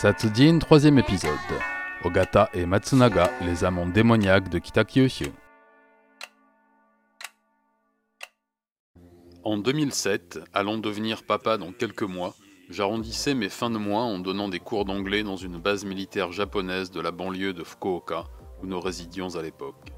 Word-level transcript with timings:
Satsujin, 0.00 0.60
troisième 0.60 1.00
épisode. 1.00 1.32
Ogata 2.04 2.50
et 2.54 2.66
Matsunaga, 2.66 3.32
les 3.44 3.64
amants 3.64 3.88
démoniaques 3.88 4.48
de 4.48 4.60
Kitakyushu. 4.60 5.32
En 9.42 9.58
2007, 9.58 10.38
allant 10.54 10.78
devenir 10.78 11.24
papa 11.24 11.58
dans 11.58 11.72
quelques 11.72 12.04
mois, 12.04 12.36
j'arrondissais 12.70 13.34
mes 13.34 13.48
fins 13.48 13.70
de 13.70 13.78
mois 13.78 14.02
en 14.02 14.20
donnant 14.20 14.48
des 14.48 14.60
cours 14.60 14.84
d'anglais 14.84 15.24
dans 15.24 15.34
une 15.34 15.58
base 15.58 15.84
militaire 15.84 16.30
japonaise 16.30 16.92
de 16.92 17.00
la 17.00 17.10
banlieue 17.10 17.52
de 17.52 17.64
Fukuoka, 17.64 18.22
où 18.62 18.68
nous 18.68 18.80
résidions 18.80 19.34
à 19.34 19.42
l'époque. 19.42 19.90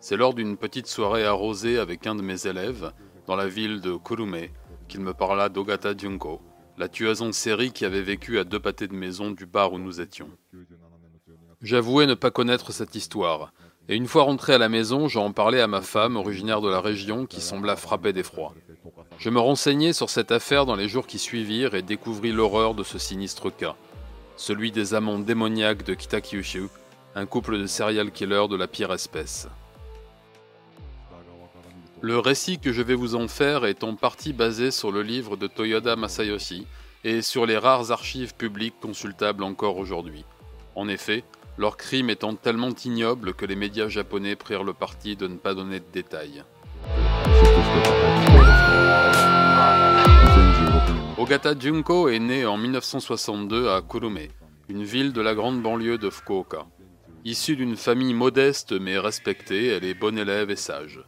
C'est 0.00 0.16
lors 0.16 0.34
d'une 0.34 0.56
petite 0.56 0.88
soirée 0.88 1.24
arrosée 1.24 1.78
avec 1.78 2.08
un 2.08 2.16
de 2.16 2.22
mes 2.22 2.48
élèves, 2.48 2.92
dans 3.28 3.36
la 3.36 3.46
ville 3.46 3.80
de 3.82 3.96
Kurume, 3.96 4.48
qu'il 4.88 5.00
me 5.00 5.14
parla 5.14 5.48
d'Ogata 5.48 5.96
Junko, 5.96 6.40
la 6.78 6.88
tueuse 6.88 7.22
en 7.22 7.32
série 7.32 7.72
qui 7.72 7.84
avait 7.84 8.02
vécu 8.02 8.38
à 8.38 8.44
deux 8.44 8.60
pâtés 8.60 8.86
de 8.86 8.94
maison 8.94 9.32
du 9.32 9.46
bar 9.46 9.72
où 9.72 9.78
nous 9.78 10.00
étions. 10.00 10.28
J'avouais 11.60 12.06
ne 12.06 12.14
pas 12.14 12.30
connaître 12.30 12.72
cette 12.72 12.94
histoire, 12.94 13.52
et 13.88 13.96
une 13.96 14.06
fois 14.06 14.22
rentré 14.22 14.54
à 14.54 14.58
la 14.58 14.68
maison, 14.68 15.08
j'en 15.08 15.32
parlais 15.32 15.60
à 15.60 15.66
ma 15.66 15.82
femme, 15.82 16.16
originaire 16.16 16.60
de 16.60 16.70
la 16.70 16.80
région, 16.80 17.26
qui 17.26 17.40
sembla 17.40 17.74
frappée 17.74 18.12
d'effroi. 18.12 18.54
Je 19.18 19.28
me 19.28 19.40
renseignai 19.40 19.92
sur 19.92 20.08
cette 20.08 20.30
affaire 20.30 20.66
dans 20.66 20.76
les 20.76 20.88
jours 20.88 21.08
qui 21.08 21.18
suivirent 21.18 21.74
et 21.74 21.82
découvris 21.82 22.30
l'horreur 22.30 22.74
de 22.74 22.84
ce 22.84 22.98
sinistre 22.98 23.50
cas, 23.50 23.74
celui 24.36 24.70
des 24.70 24.94
amants 24.94 25.18
démoniaques 25.18 25.84
de 25.84 25.94
Kitakyushu, 25.94 26.68
un 27.16 27.26
couple 27.26 27.58
de 27.58 27.66
serial 27.66 28.12
killers 28.12 28.46
de 28.48 28.56
la 28.56 28.68
pire 28.68 28.92
espèce. 28.92 29.48
Le 32.00 32.20
récit 32.20 32.60
que 32.60 32.72
je 32.72 32.80
vais 32.80 32.94
vous 32.94 33.16
en 33.16 33.26
faire 33.26 33.64
est 33.64 33.82
en 33.82 33.96
partie 33.96 34.32
basé 34.32 34.70
sur 34.70 34.92
le 34.92 35.02
livre 35.02 35.36
de 35.36 35.48
Toyoda 35.48 35.96
Masayoshi 35.96 36.64
et 37.02 37.22
sur 37.22 37.44
les 37.44 37.58
rares 37.58 37.90
archives 37.90 38.36
publiques 38.36 38.78
consultables 38.80 39.42
encore 39.42 39.78
aujourd'hui. 39.78 40.24
En 40.76 40.86
effet, 40.86 41.24
leur 41.56 41.76
crime 41.76 42.08
étant 42.08 42.36
tellement 42.36 42.70
ignoble 42.84 43.34
que 43.34 43.44
les 43.44 43.56
médias 43.56 43.88
japonais 43.88 44.36
prirent 44.36 44.62
le 44.62 44.74
parti 44.74 45.16
de 45.16 45.26
ne 45.26 45.38
pas 45.38 45.54
donner 45.54 45.80
de 45.80 45.86
détails. 45.92 46.44
Ogata 51.18 51.58
Junko 51.58 52.08
est 52.10 52.20
né 52.20 52.46
en 52.46 52.56
1962 52.58 53.70
à 53.70 53.82
Kurume, 53.82 54.28
une 54.68 54.84
ville 54.84 55.12
de 55.12 55.20
la 55.20 55.34
grande 55.34 55.60
banlieue 55.60 55.98
de 55.98 56.10
Fukuoka. 56.10 56.66
Issue 57.24 57.56
d'une 57.56 57.76
famille 57.76 58.14
modeste 58.14 58.70
mais 58.70 58.98
respectée, 58.98 59.66
elle 59.66 59.84
est 59.84 59.94
bonne 59.94 60.16
élève 60.16 60.50
et 60.50 60.56
sage. 60.56 61.00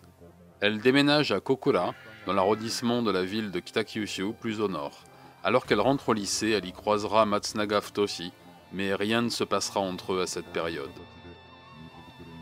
Elle 0.60 0.78
déménage 0.80 1.32
à 1.32 1.40
Kokura, 1.40 1.94
dans 2.26 2.34
l'arrondissement 2.34 3.02
de 3.02 3.10
la 3.10 3.24
ville 3.24 3.50
de 3.50 3.60
Kitakyushu, 3.60 4.34
plus 4.38 4.60
au 4.60 4.68
nord. 4.68 5.04
Alors 5.42 5.64
qu'elle 5.64 5.80
rentre 5.80 6.10
au 6.10 6.12
lycée, 6.12 6.50
elle 6.50 6.66
y 6.66 6.72
croisera 6.72 7.24
Matsunaga 7.24 7.80
Futoshi, 7.80 8.30
mais 8.72 8.94
rien 8.94 9.22
ne 9.22 9.30
se 9.30 9.42
passera 9.44 9.80
entre 9.80 10.12
eux 10.12 10.20
à 10.20 10.26
cette 10.26 10.52
période. 10.52 10.90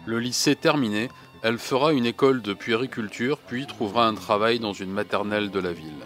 Le 0.05 0.19
lycée 0.19 0.57
terminé, 0.57 1.11
elle 1.43 1.59
fera 1.59 1.93
une 1.93 2.07
école 2.07 2.43
de 2.43 2.55
puériculture, 2.55 3.39
puis 3.39 3.67
trouvera 3.67 4.09
un 4.09 4.15
travail 4.15 4.59
dans 4.59 4.73
une 4.73 4.91
maternelle 4.91 5.51
de 5.51 5.61
la 5.61 5.73
ville. 5.73 6.05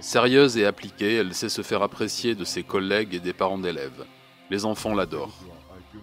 Sérieuse 0.00 0.56
et 0.56 0.64
appliquée, 0.64 1.16
elle 1.16 1.34
sait 1.34 1.50
se 1.50 1.60
faire 1.60 1.82
apprécier 1.82 2.34
de 2.34 2.44
ses 2.44 2.62
collègues 2.62 3.14
et 3.14 3.20
des 3.20 3.34
parents 3.34 3.58
d'élèves. 3.58 4.06
Les 4.48 4.64
enfants 4.64 4.94
l'adorent. 4.94 5.44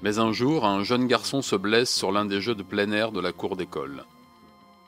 Mais 0.04 0.20
un 0.20 0.32
jour, 0.34 0.66
un 0.66 0.84
jeune 0.84 1.08
garçon 1.08 1.42
se 1.42 1.56
blesse 1.56 1.92
sur 1.92 2.12
l'un 2.12 2.26
des 2.26 2.42
jeux 2.42 2.54
de 2.54 2.62
plein 2.62 2.92
air 2.92 3.12
de 3.12 3.20
la 3.20 3.32
cour 3.32 3.56
d'école. 3.56 4.04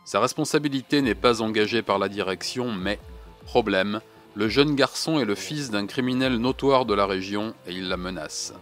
Sa 0.09 0.19
responsabilité 0.19 1.03
n'est 1.03 1.13
pas 1.13 1.43
engagée 1.43 1.83
par 1.83 1.99
la 1.99 2.09
direction, 2.09 2.71
mais, 2.71 2.97
problème, 3.45 4.01
le 4.33 4.49
jeune 4.49 4.73
garçon 4.73 5.19
est 5.19 5.23
le 5.23 5.35
fils 5.35 5.69
d'un 5.69 5.85
criminel 5.85 6.37
notoire 6.37 6.85
de 6.85 6.95
la 6.95 7.05
région 7.05 7.53
et 7.67 7.73
il 7.73 7.89
la 7.89 7.95
menace. 7.95 8.55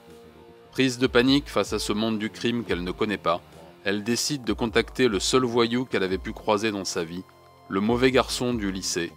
Prise 0.74 0.98
de 0.98 1.08
panique 1.08 1.48
face 1.48 1.72
à 1.72 1.80
ce 1.80 1.94
monde 1.94 2.20
du 2.20 2.30
crime 2.30 2.66
qu'elle 2.66 2.84
ne 2.84 2.92
connaît 2.92 3.18
pas, 3.18 3.40
elle 3.86 4.04
décide 4.04 4.44
de 4.44 4.52
contacter 4.52 5.08
le 5.08 5.22
seul 5.22 5.46
voyou 5.46 5.86
qu'elle 5.86 6.04
avait 6.04 6.18
pu 6.18 6.34
croiser 6.34 6.72
dans 6.72 6.84
sa 6.84 7.06
vie, 7.06 7.24
le 7.70 7.80
mauvais 7.80 8.12
garçon 8.12 8.54
du 8.54 8.70
lycée, 8.70 9.14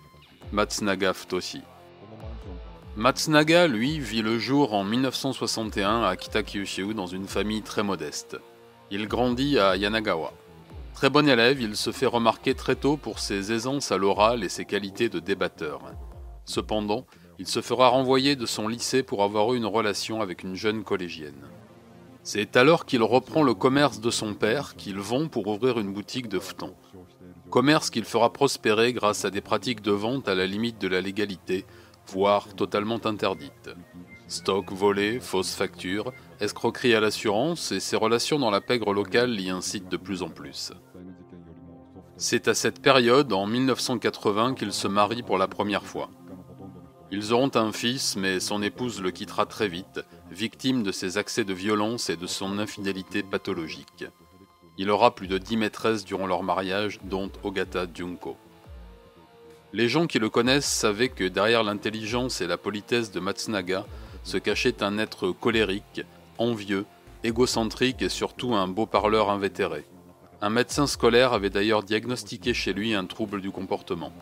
Matsunaga 0.52 1.14
Futoshi. 1.14 1.62
Matsunaga, 2.94 3.66
lui, 3.66 3.98
vit 3.98 4.22
le 4.22 4.38
jour 4.38 4.72
en 4.72 4.84
1961 4.84 6.04
à 6.04 6.14
Kitakyushu 6.14 6.94
dans 6.94 7.08
une 7.08 7.26
famille 7.26 7.62
très 7.62 7.82
modeste. 7.82 8.38
Il 8.92 9.08
grandit 9.08 9.58
à 9.58 9.74
Yanagawa. 9.74 10.32
Très 10.94 11.08
bon 11.08 11.28
élève, 11.28 11.60
il 11.60 11.76
se 11.76 11.92
fait 11.92 12.06
remarquer 12.06 12.54
très 12.54 12.76
tôt 12.76 12.96
pour 12.96 13.18
ses 13.18 13.52
aisances 13.52 13.90
à 13.90 13.96
l'oral 13.96 14.44
et 14.44 14.48
ses 14.48 14.64
qualités 14.64 15.08
de 15.08 15.18
débatteur. 15.18 15.80
Cependant, 16.44 17.06
il 17.38 17.46
se 17.46 17.62
fera 17.62 17.88
renvoyer 17.88 18.36
de 18.36 18.44
son 18.44 18.68
lycée 18.68 19.02
pour 19.02 19.22
avoir 19.22 19.54
eu 19.54 19.56
une 19.56 19.66
relation 19.66 20.20
avec 20.20 20.42
une 20.42 20.56
jeune 20.56 20.84
collégienne. 20.84 21.48
C'est 22.22 22.56
alors 22.56 22.84
qu'il 22.84 23.02
reprend 23.02 23.42
le 23.42 23.54
commerce 23.54 24.00
de 24.00 24.10
son 24.10 24.34
père 24.34 24.76
qu'il 24.76 24.98
vend 24.98 25.28
pour 25.28 25.46
ouvrir 25.46 25.78
une 25.78 25.92
boutique 25.92 26.28
de 26.28 26.38
fton. 26.38 26.74
Commerce 27.48 27.88
qu'il 27.88 28.04
fera 28.04 28.32
prospérer 28.32 28.92
grâce 28.92 29.24
à 29.24 29.30
des 29.30 29.40
pratiques 29.40 29.80
de 29.80 29.90
vente 29.90 30.28
à 30.28 30.34
la 30.34 30.46
limite 30.46 30.78
de 30.80 30.88
la 30.88 31.00
légalité, 31.00 31.64
voire 32.06 32.54
totalement 32.54 33.04
interdites. 33.06 33.70
Stock 34.28 34.70
volé, 34.70 35.18
fausses 35.18 35.54
factures, 35.54 36.12
escroquerie 36.40 36.94
à 36.94 37.00
l'assurance 37.00 37.70
et 37.72 37.80
ses 37.80 37.96
relations 37.96 38.38
dans 38.38 38.50
la 38.50 38.60
pègre 38.60 38.92
locale 38.92 39.30
l'y 39.30 39.50
incitent 39.50 39.88
de 39.90 39.96
plus 39.96 40.22
en 40.22 40.30
plus. 40.30 40.72
C'est 42.16 42.48
à 42.48 42.54
cette 42.54 42.82
période, 42.82 43.32
en 43.32 43.46
1980, 43.46 44.54
qu'il 44.54 44.72
se 44.72 44.88
marie 44.88 45.22
pour 45.22 45.38
la 45.38 45.48
première 45.48 45.84
fois. 45.84 46.10
Ils 47.10 47.32
auront 47.32 47.50
un 47.54 47.72
fils, 47.72 48.16
mais 48.16 48.40
son 48.40 48.62
épouse 48.62 49.00
le 49.00 49.10
quittera 49.10 49.46
très 49.46 49.68
vite, 49.68 50.00
victime 50.30 50.82
de 50.82 50.92
ses 50.92 51.18
accès 51.18 51.44
de 51.44 51.52
violence 51.52 52.08
et 52.08 52.16
de 52.16 52.26
son 52.26 52.58
infidélité 52.58 53.22
pathologique. 53.22 54.04
Il 54.78 54.90
aura 54.90 55.14
plus 55.14 55.26
de 55.26 55.38
dix 55.38 55.56
maîtresses 55.56 56.04
durant 56.04 56.26
leur 56.26 56.42
mariage, 56.42 57.00
dont 57.04 57.30
Ogata 57.42 57.86
Junko. 57.92 58.36
Les 59.72 59.88
gens 59.88 60.06
qui 60.06 60.18
le 60.18 60.30
connaissent 60.30 60.70
savaient 60.70 61.08
que 61.08 61.24
derrière 61.24 61.64
l'intelligence 61.64 62.40
et 62.40 62.46
la 62.46 62.56
politesse 62.56 63.10
de 63.10 63.20
Matsunaga 63.20 63.84
se 64.24 64.36
cachait 64.36 64.82
un 64.82 64.98
être 64.98 65.30
colérique, 65.32 66.02
envieux, 66.40 66.86
égocentrique 67.22 68.02
et 68.02 68.08
surtout 68.08 68.54
un 68.54 68.66
beau 68.66 68.86
parleur 68.86 69.30
invétéré. 69.30 69.84
Un 70.40 70.50
médecin 70.50 70.86
scolaire 70.86 71.34
avait 71.34 71.50
d'ailleurs 71.50 71.82
diagnostiqué 71.82 72.54
chez 72.54 72.72
lui 72.72 72.94
un 72.94 73.04
trouble 73.04 73.40
du 73.40 73.50
comportement. 73.50 74.12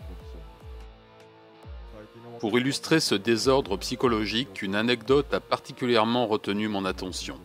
Pour 2.40 2.58
illustrer 2.58 3.00
ce 3.00 3.14
désordre 3.14 3.76
psychologique, 3.78 4.62
une 4.62 4.74
anecdote 4.74 5.32
a 5.32 5.40
particulièrement 5.40 6.26
retenu 6.26 6.68
mon 6.68 6.84
attention. 6.84 7.38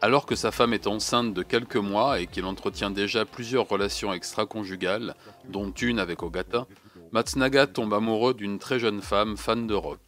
Alors 0.00 0.26
que 0.26 0.36
sa 0.36 0.50
femme 0.50 0.74
est 0.74 0.86
enceinte 0.86 1.32
de 1.32 1.42
quelques 1.42 1.76
mois 1.76 2.20
et 2.20 2.26
qu'il 2.26 2.44
entretient 2.44 2.90
déjà 2.90 3.24
plusieurs 3.24 3.68
relations 3.68 4.12
extra-conjugales, 4.12 5.14
dont 5.48 5.70
une 5.70 5.98
avec 5.98 6.22
Ogata, 6.22 6.66
Matsunaga 7.14 7.68
tombe 7.68 7.94
amoureux 7.94 8.34
d'une 8.34 8.58
très 8.58 8.80
jeune 8.80 9.00
femme 9.00 9.36
fan 9.36 9.68
de 9.68 9.74
rock. 9.74 10.00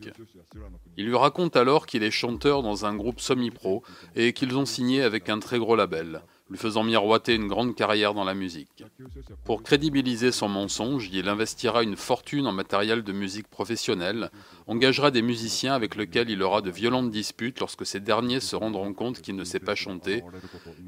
Il 0.97 1.07
lui 1.07 1.15
raconte 1.15 1.55
alors 1.55 1.87
qu'il 1.87 2.03
est 2.03 2.11
chanteur 2.11 2.65
dans 2.65 2.85
un 2.85 2.97
groupe 2.97 3.21
semi-pro 3.21 3.85
et 4.17 4.33
qu'ils 4.33 4.57
ont 4.57 4.67
signé 4.67 5.03
avec 5.03 5.29
un 5.29 5.39
très 5.39 5.61
gros 5.61 5.77
label, 5.77 6.23
lui 6.51 6.59
faisant 6.59 6.83
miroiter 6.83 7.37
une 7.37 7.47
grande 7.47 7.77
carrière 7.77 8.13
dans 8.13 8.25
la 8.25 8.35
musique. 8.35 8.83
Pour 9.45 9.63
crédibiliser 9.63 10.33
son 10.33 10.49
mensonge, 10.49 11.09
il 11.13 11.29
investira 11.29 11.85
une 11.85 11.95
fortune 11.95 12.49
en 12.49 12.53
matériel 12.53 13.05
de 13.05 13.13
musique 13.13 13.47
professionnel, 13.47 14.33
engagera 14.67 15.13
des 15.13 15.23
musiciens 15.23 15.75
avec 15.75 15.95
lesquels 15.95 16.29
il 16.29 16.43
aura 16.43 16.61
de 16.61 16.71
violentes 16.71 17.13
disputes 17.13 17.61
lorsque 17.61 17.87
ces 17.87 18.01
derniers 18.01 18.41
se 18.41 18.57
rendront 18.57 18.93
compte 18.93 19.21
qu'il 19.21 19.37
ne 19.37 19.45
sait 19.45 19.61
pas 19.61 19.77
chanter 19.77 20.25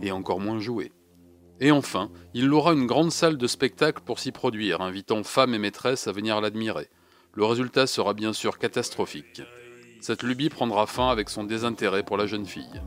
et 0.02 0.10
encore 0.10 0.40
moins 0.40 0.58
jouer. 0.58 0.90
Et 1.60 1.70
enfin, 1.70 2.10
il 2.34 2.46
louera 2.46 2.72
une 2.72 2.86
grande 2.86 3.10
salle 3.10 3.36
de 3.36 3.46
spectacle 3.46 4.02
pour 4.04 4.18
s'y 4.18 4.30
produire, 4.30 4.80
invitant 4.80 5.24
femmes 5.24 5.54
et 5.54 5.58
maîtresses 5.58 6.06
à 6.06 6.12
venir 6.12 6.40
l'admirer. 6.40 6.88
Le 7.34 7.44
résultat 7.44 7.86
sera 7.86 8.14
bien 8.14 8.32
sûr 8.32 8.58
catastrophique. 8.58 9.42
Cette 10.00 10.22
lubie 10.22 10.48
prendra 10.48 10.86
fin 10.86 11.08
avec 11.08 11.28
son 11.28 11.44
désintérêt 11.44 12.04
pour 12.04 12.16
la 12.16 12.26
jeune 12.26 12.46
fille. 12.46 12.82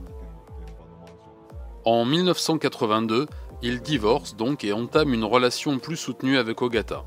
En 1.83 2.05
1982, 2.05 3.27
il 3.61 3.81
divorce 3.81 4.35
donc 4.35 4.63
et 4.63 4.73
entame 4.73 5.13
une 5.13 5.25
relation 5.25 5.77
plus 5.79 5.97
soutenue 5.97 6.37
avec 6.37 6.61
Ogata. 6.61 7.03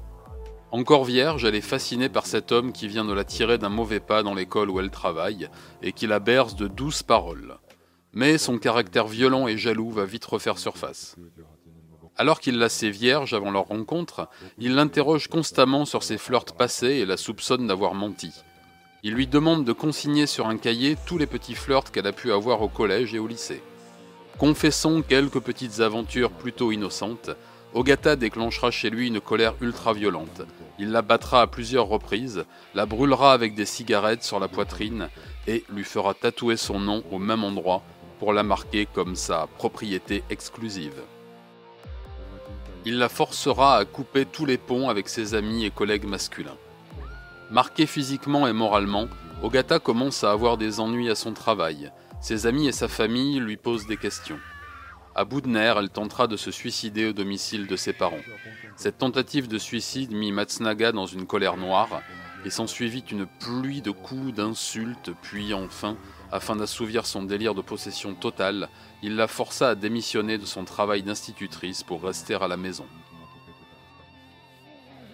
Encore 0.71 1.05
vierge, 1.05 1.45
elle 1.45 1.55
est 1.55 1.61
fascinée 1.61 2.09
par 2.09 2.27
cet 2.27 2.51
homme 2.51 2.73
qui 2.73 2.89
vient 2.89 3.05
de 3.05 3.13
la 3.13 3.25
tirer 3.25 3.59
d'un 3.59 3.69
mauvais 3.69 4.01
pas 4.01 4.23
dans 4.23 4.35
l'école 4.35 4.71
où 4.71 4.81
elle 4.81 4.91
travaille 4.91 5.49
et 5.83 5.93
qui 5.93 6.07
la 6.07 6.19
berce 6.19 6.57
de 6.57 6.67
douces 6.67 7.05
paroles. 7.05 7.59
Mais 8.13 8.39
son 8.39 8.59
caractère 8.59 9.07
violent 9.07 9.47
et 9.47 9.57
jaloux 9.57 9.91
va 9.91 10.05
vite 10.05 10.25
refaire 10.25 10.59
surface. 10.59 11.17
Alors 12.17 12.39
qu'il 12.39 12.59
la 12.59 12.69
sait 12.69 12.91
vierge 12.91 13.35
avant 13.35 13.51
leur 13.51 13.67
rencontre, 13.67 14.29
il 14.59 14.75
l'interroge 14.75 15.27
constamment 15.29 15.85
sur 15.85 16.05
ses 16.05 16.19
flirts 16.19 16.55
passés 16.57 16.87
et 16.87 17.07
la 17.07 17.17
soupçonne 17.17 17.67
d'avoir 17.67 17.95
menti. 17.95 18.33
Il 19.03 19.15
lui 19.15 19.27
demande 19.27 19.65
de 19.65 19.73
consigner 19.73 20.27
sur 20.27 20.47
un 20.47 20.57
cahier 20.57 20.97
tous 21.07 21.19
les 21.19 21.27
petits 21.27 21.57
flirts 21.57 21.91
qu'elle 21.91 22.07
a 22.07 22.13
pu 22.13 22.33
avoir 22.33 22.63
au 22.63 22.69
collège 22.69 23.15
et 23.15 23.19
au 23.19 23.27
lycée. 23.27 23.63
Confessons 24.39 25.03
quelques 25.03 25.41
petites 25.41 25.81
aventures 25.81 26.31
plutôt 26.31 26.71
innocentes, 26.73 27.31
Ogata 27.75 28.15
déclenchera 28.15 28.71
chez 28.71 28.89
lui 28.89 29.09
une 29.09 29.21
colère 29.21 29.55
ultra-violente. 29.61 30.43
Il 30.79 30.93
la 30.93 31.03
battra 31.03 31.43
à 31.43 31.47
plusieurs 31.49 31.89
reprises, 31.89 32.45
la 32.75 32.87
brûlera 32.87 33.33
avec 33.33 33.57
des 33.57 33.67
cigarettes 33.67 34.23
sur 34.23 34.39
la 34.39 34.47
poitrine 34.47 35.09
et 35.49 35.65
lui 35.69 35.83
fera 35.83 36.15
tatouer 36.15 36.57
son 36.57 36.79
nom 36.79 37.03
au 37.11 37.19
même 37.19 37.43
endroit 37.43 37.83
pour 38.21 38.33
la 38.33 38.45
marquer 38.45 38.87
comme 38.87 39.17
sa 39.17 39.49
propriété 39.59 40.23
exclusive. 40.31 41.03
Il 42.87 42.99
la 42.99 43.09
forcera 43.09 43.79
à 43.79 43.85
couper 43.87 44.27
tous 44.27 44.45
les 44.45 44.59
ponts 44.59 44.91
avec 44.91 45.09
ses 45.09 45.35
amis 45.35 45.65
et 45.65 45.71
collègues 45.71 46.05
masculins. 46.05 46.59
Marqué 47.51 47.87
physiquement 47.87 48.47
et 48.47 48.53
moralement, 48.53 49.09
Ogata 49.43 49.79
commence 49.79 50.23
à 50.23 50.33
avoir 50.33 50.59
des 50.59 50.81
ennuis 50.81 51.09
à 51.09 51.15
son 51.15 51.33
travail. 51.33 51.91
Ses 52.21 52.47
amis 52.47 52.69
et 52.69 52.73
sa 52.73 52.89
famille 52.89 53.39
lui 53.39 53.57
posent 53.57 53.87
des 53.87 53.97
questions. 53.97 54.39
À 55.15 55.25
bout 55.25 55.41
de 55.41 55.49
nerfs, 55.49 55.79
elle 55.79 55.89
tentera 55.89 56.27
de 56.27 56.37
se 56.37 56.51
suicider 56.51 57.07
au 57.07 57.13
domicile 57.13 57.67
de 57.67 57.77
ses 57.77 57.93
parents. 57.93 58.25
Cette 58.77 58.99
tentative 58.99 59.49
de 59.49 59.59
suicide 59.59 60.13
mit 60.13 60.33
Matsunaga 60.33 60.93
dans 60.93 61.07
une 61.07 61.27
colère 61.27 61.57
noire, 61.57 62.03
et 62.45 62.51
s'ensuivit 62.51 63.05
une 63.11 63.27
pluie 63.27 63.81
de 63.81 63.91
coups, 63.91 64.35
d'insultes, 64.35 65.11
puis 65.23 65.55
enfin, 65.55 65.97
afin 66.35 66.57
d'assouvir 66.57 67.07
son 67.07 67.23
délire 67.23 67.55
de 67.55 67.63
possession 67.63 68.13
totale, 68.13 68.69
il 69.05 69.15
la 69.15 69.29
força 69.29 69.69
à 69.71 69.75
démissionner 69.77 70.37
de 70.37 70.45
son 70.45 70.65
travail 70.65 71.05
d'institutrice 71.05 71.85
pour 71.85 72.03
rester 72.03 72.35
à 72.35 72.49
la 72.49 72.57
maison. 72.57 72.87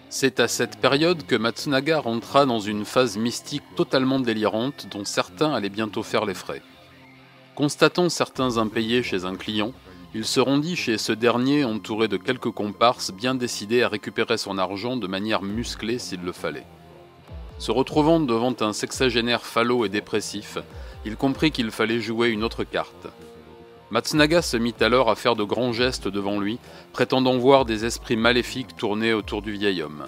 C'est 0.09 0.39
à 0.39 0.47
cette 0.47 0.77
période 0.77 1.23
que 1.27 1.35
Matsunaga 1.35 1.99
rentra 1.99 2.47
dans 2.47 2.59
une 2.59 2.85
phase 2.85 3.17
mystique 3.17 3.63
totalement 3.75 4.19
délirante 4.19 4.87
dont 4.89 5.05
certains 5.05 5.53
allaient 5.53 5.69
bientôt 5.69 6.01
faire 6.01 6.25
les 6.25 6.33
frais. 6.33 6.63
Constatant 7.53 8.09
certains 8.09 8.57
impayés 8.57 9.03
chez 9.03 9.23
un 9.23 9.35
client, 9.35 9.73
il 10.15 10.25
se 10.25 10.39
rendit 10.39 10.75
chez 10.75 10.97
ce 10.97 11.11
dernier 11.11 11.65
entouré 11.65 12.07
de 12.07 12.17
quelques 12.17 12.49
comparses 12.49 13.11
bien 13.11 13.35
décidés 13.35 13.83
à 13.83 13.89
récupérer 13.89 14.39
son 14.39 14.57
argent 14.57 14.97
de 14.97 15.05
manière 15.05 15.43
musclée 15.43 15.99
s'il 15.99 16.21
le 16.21 16.31
fallait. 16.31 16.65
Se 17.59 17.71
retrouvant 17.71 18.19
devant 18.19 18.55
un 18.61 18.73
sexagénaire 18.73 19.45
falot 19.45 19.85
et 19.85 19.89
dépressif, 19.89 20.57
il 21.05 21.15
comprit 21.15 21.51
qu'il 21.51 21.71
fallait 21.71 22.01
jouer 22.01 22.29
une 22.29 22.43
autre 22.43 22.63
carte. 22.63 23.07
Matsunaga 23.89 24.41
se 24.41 24.55
mit 24.55 24.75
alors 24.79 25.09
à 25.09 25.15
faire 25.15 25.35
de 25.35 25.43
grands 25.43 25.73
gestes 25.73 26.07
devant 26.07 26.39
lui, 26.39 26.59
prétendant 26.93 27.37
voir 27.37 27.65
des 27.65 27.83
esprits 27.85 28.15
maléfiques 28.15 28.75
tourner 28.77 29.13
autour 29.13 29.41
du 29.41 29.51
vieil 29.51 29.81
homme. 29.81 30.07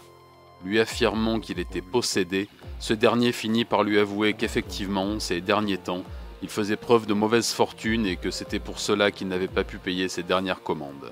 Lui 0.64 0.80
affirmant 0.80 1.40
qu'il 1.40 1.60
était 1.60 1.82
possédé, 1.82 2.48
ce 2.80 2.94
dernier 2.94 3.34
finit 3.34 3.66
par 3.66 3.84
lui 3.84 4.00
avouer 4.00 4.34
qu'effectivement, 4.34 5.20
ces 5.20 5.42
derniers 5.42 5.78
temps, 5.78 6.04
il 6.42 6.50
faisait 6.50 6.78
preuve 6.78 7.06
de 7.06 7.14
mauvaise 7.14 7.52
fortune 7.52 8.06
et 8.06 8.16
que 8.16 8.32
c'était 8.32 8.60
pour 8.60 8.80
cela 8.80 9.12
qu'il 9.12 9.28
n'avait 9.28 9.48
pas 9.48 9.64
pu 9.64 9.78
payer 9.78 10.08
ses 10.08 10.24
dernières 10.24 10.64
commandes. 10.64 11.12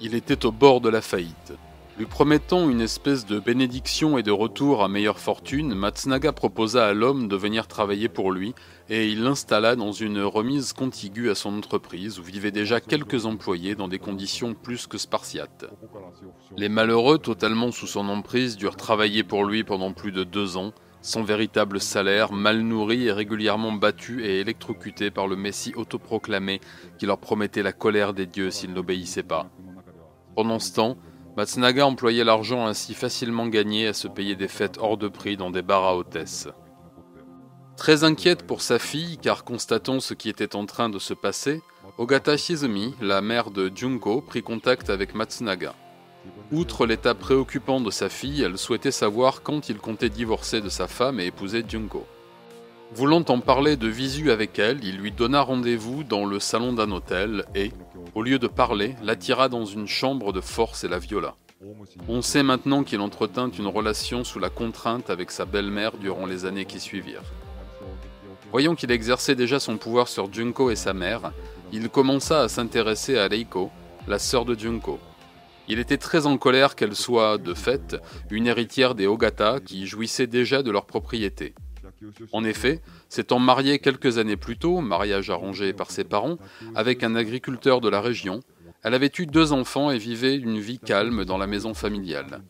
Il 0.00 0.14
était 0.14 0.46
au 0.46 0.52
bord 0.52 0.80
de 0.80 0.88
la 0.88 1.02
faillite. 1.02 1.52
Lui 2.00 2.06
promettant 2.06 2.70
une 2.70 2.80
espèce 2.80 3.26
de 3.26 3.38
bénédiction 3.38 4.16
et 4.16 4.22
de 4.22 4.30
retour 4.30 4.82
à 4.82 4.88
meilleure 4.88 5.18
fortune, 5.18 5.74
Matsunaga 5.74 6.32
proposa 6.32 6.86
à 6.86 6.94
l'homme 6.94 7.28
de 7.28 7.36
venir 7.36 7.66
travailler 7.66 8.08
pour 8.08 8.32
lui 8.32 8.54
et 8.88 9.08
il 9.08 9.22
l'installa 9.22 9.76
dans 9.76 9.92
une 9.92 10.22
remise 10.22 10.72
contiguë 10.72 11.28
à 11.28 11.34
son 11.34 11.58
entreprise 11.58 12.18
où 12.18 12.22
vivaient 12.22 12.52
déjà 12.52 12.80
quelques 12.80 13.26
employés 13.26 13.74
dans 13.74 13.86
des 13.86 13.98
conditions 13.98 14.54
plus 14.54 14.86
que 14.86 14.96
spartiates. 14.96 15.66
Les 16.56 16.70
malheureux, 16.70 17.18
totalement 17.18 17.70
sous 17.70 17.86
son 17.86 18.08
emprise, 18.08 18.56
durent 18.56 18.76
travailler 18.76 19.22
pour 19.22 19.44
lui 19.44 19.62
pendant 19.62 19.92
plus 19.92 20.10
de 20.10 20.24
deux 20.24 20.56
ans, 20.56 20.72
son 21.02 21.22
véritable 21.22 21.82
salaire, 21.82 22.32
mal 22.32 22.62
nourri 22.62 23.08
et 23.08 23.12
régulièrement 23.12 23.72
battu 23.72 24.24
et 24.24 24.40
électrocuté 24.40 25.10
par 25.10 25.26
le 25.26 25.36
Messie 25.36 25.74
autoproclamé 25.76 26.62
qui 26.98 27.04
leur 27.04 27.18
promettait 27.18 27.62
la 27.62 27.74
colère 27.74 28.14
des 28.14 28.24
dieux 28.24 28.50
s'ils 28.50 28.72
n'obéissaient 28.72 29.22
pas. 29.22 29.50
Pendant 30.34 30.60
ce 30.60 30.72
temps, 30.72 30.96
Matsunaga 31.36 31.86
employait 31.86 32.24
l'argent 32.24 32.66
ainsi 32.66 32.94
facilement 32.94 33.46
gagné 33.46 33.86
à 33.86 33.92
se 33.92 34.08
payer 34.08 34.34
des 34.34 34.48
fêtes 34.48 34.78
hors 34.78 34.96
de 34.96 35.08
prix 35.08 35.36
dans 35.36 35.50
des 35.50 35.62
bars 35.62 35.84
à 35.84 35.96
hôtesses. 35.96 36.48
Très 37.76 38.04
inquiète 38.04 38.46
pour 38.46 38.60
sa 38.60 38.78
fille, 38.78 39.16
car 39.16 39.44
constatant 39.44 40.00
ce 40.00 40.12
qui 40.12 40.28
était 40.28 40.54
en 40.54 40.66
train 40.66 40.90
de 40.90 40.98
se 40.98 41.14
passer, 41.14 41.62
Ogata 41.98 42.36
Shizumi, 42.36 42.94
la 43.00 43.20
mère 43.22 43.50
de 43.50 43.70
Junko, 43.74 44.20
prit 44.20 44.42
contact 44.42 44.90
avec 44.90 45.14
Matsunaga. 45.14 45.74
Outre 46.52 46.84
l'état 46.84 47.14
préoccupant 47.14 47.80
de 47.80 47.90
sa 47.90 48.08
fille, 48.08 48.42
elle 48.42 48.58
souhaitait 48.58 48.90
savoir 48.90 49.42
quand 49.42 49.68
il 49.68 49.78
comptait 49.78 50.10
divorcer 50.10 50.60
de 50.60 50.68
sa 50.68 50.88
femme 50.88 51.20
et 51.20 51.26
épouser 51.26 51.64
Junko. 51.66 52.06
Voulant 52.92 53.24
en 53.28 53.38
parler 53.38 53.76
de 53.76 53.86
visu 53.86 54.32
avec 54.32 54.58
elle, 54.58 54.84
il 54.84 54.96
lui 54.96 55.12
donna 55.12 55.42
rendez-vous 55.42 56.02
dans 56.02 56.24
le 56.24 56.40
salon 56.40 56.72
d'un 56.72 56.90
hôtel 56.90 57.44
et, 57.54 57.70
au 58.16 58.22
lieu 58.22 58.40
de 58.40 58.48
parler, 58.48 58.96
l'attira 59.04 59.48
dans 59.48 59.64
une 59.64 59.86
chambre 59.86 60.32
de 60.32 60.40
force 60.40 60.82
et 60.82 60.88
la 60.88 60.98
viola. 60.98 61.36
On 62.08 62.20
sait 62.20 62.42
maintenant 62.42 62.82
qu'il 62.82 63.00
entretint 63.00 63.50
une 63.50 63.68
relation 63.68 64.24
sous 64.24 64.40
la 64.40 64.50
contrainte 64.50 65.08
avec 65.08 65.30
sa 65.30 65.44
belle-mère 65.44 65.98
durant 65.98 66.26
les 66.26 66.46
années 66.46 66.64
qui 66.64 66.80
suivirent. 66.80 67.22
Voyant 68.50 68.74
qu'il 68.74 68.90
exerçait 68.90 69.36
déjà 69.36 69.60
son 69.60 69.76
pouvoir 69.76 70.08
sur 70.08 70.32
Junko 70.32 70.70
et 70.70 70.76
sa 70.76 70.92
mère, 70.92 71.32
il 71.72 71.88
commença 71.90 72.40
à 72.40 72.48
s'intéresser 72.48 73.16
à 73.16 73.28
Reiko, 73.28 73.70
la 74.08 74.18
sœur 74.18 74.44
de 74.44 74.58
Junko. 74.58 74.98
Il 75.68 75.78
était 75.78 75.98
très 75.98 76.26
en 76.26 76.36
colère 76.36 76.74
qu'elle 76.74 76.96
soit, 76.96 77.38
de 77.38 77.54
fait, 77.54 77.96
une 78.30 78.48
héritière 78.48 78.96
des 78.96 79.06
Ogata 79.06 79.60
qui 79.60 79.86
jouissaient 79.86 80.26
déjà 80.26 80.64
de 80.64 80.72
leur 80.72 80.86
propriété. 80.86 81.54
En 82.32 82.44
effet, 82.44 82.80
s'étant 83.08 83.38
mariée 83.38 83.78
quelques 83.78 84.18
années 84.18 84.36
plus 84.36 84.56
tôt, 84.56 84.80
mariage 84.80 85.30
arrangé 85.30 85.72
par 85.72 85.90
ses 85.90 86.04
parents, 86.04 86.38
avec 86.74 87.02
un 87.02 87.14
agriculteur 87.14 87.80
de 87.80 87.88
la 87.88 88.00
région, 88.00 88.40
elle 88.82 88.94
avait 88.94 89.12
eu 89.18 89.26
deux 89.26 89.52
enfants 89.52 89.90
et 89.90 89.98
vivait 89.98 90.36
une 90.36 90.58
vie 90.58 90.78
calme 90.78 91.24
dans 91.24 91.38
la 91.38 91.46
maison 91.46 91.74
familiale. 91.74 92.42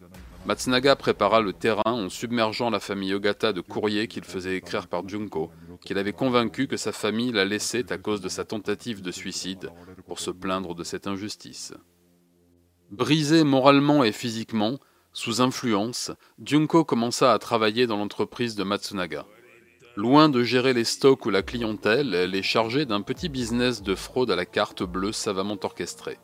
Matsunaga 0.46 0.96
prépara 0.96 1.40
le 1.40 1.52
terrain 1.52 1.92
en 1.92 2.08
submergeant 2.08 2.70
la 2.70 2.80
famille 2.80 3.12
Ogata 3.12 3.52
de 3.52 3.60
courriers 3.60 4.08
qu'il 4.08 4.24
faisait 4.24 4.56
écrire 4.56 4.86
par 4.86 5.06
Junko, 5.06 5.50
qu'il 5.84 5.98
avait 5.98 6.12
convaincu 6.12 6.66
que 6.66 6.76
sa 6.76 6.92
famille 6.92 7.32
la 7.32 7.44
laissait 7.44 7.92
à 7.92 7.98
cause 7.98 8.20
de 8.20 8.28
sa 8.28 8.44
tentative 8.44 9.02
de 9.02 9.10
suicide 9.10 9.70
pour 10.06 10.18
se 10.18 10.30
plaindre 10.30 10.74
de 10.74 10.84
cette 10.84 11.06
injustice. 11.06 11.74
Brisé 12.90 13.44
moralement 13.44 14.02
et 14.02 14.12
physiquement, 14.12 14.78
sous 15.12 15.40
influence, 15.40 16.10
Junko 16.42 16.84
commença 16.84 17.32
à 17.32 17.38
travailler 17.38 17.86
dans 17.86 17.96
l'entreprise 17.96 18.54
de 18.54 18.64
Matsunaga. 18.64 19.26
Loin 20.00 20.30
de 20.30 20.42
gérer 20.42 20.72
les 20.72 20.84
stocks 20.84 21.26
ou 21.26 21.30
la 21.30 21.42
clientèle, 21.42 22.14
elle 22.14 22.34
est 22.34 22.42
chargée 22.42 22.86
d'un 22.86 23.02
petit 23.02 23.28
business 23.28 23.82
de 23.82 23.94
fraude 23.94 24.30
à 24.30 24.34
la 24.34 24.46
carte 24.46 24.82
bleue 24.82 25.12
savamment 25.12 25.58
orchestré. 25.62 26.16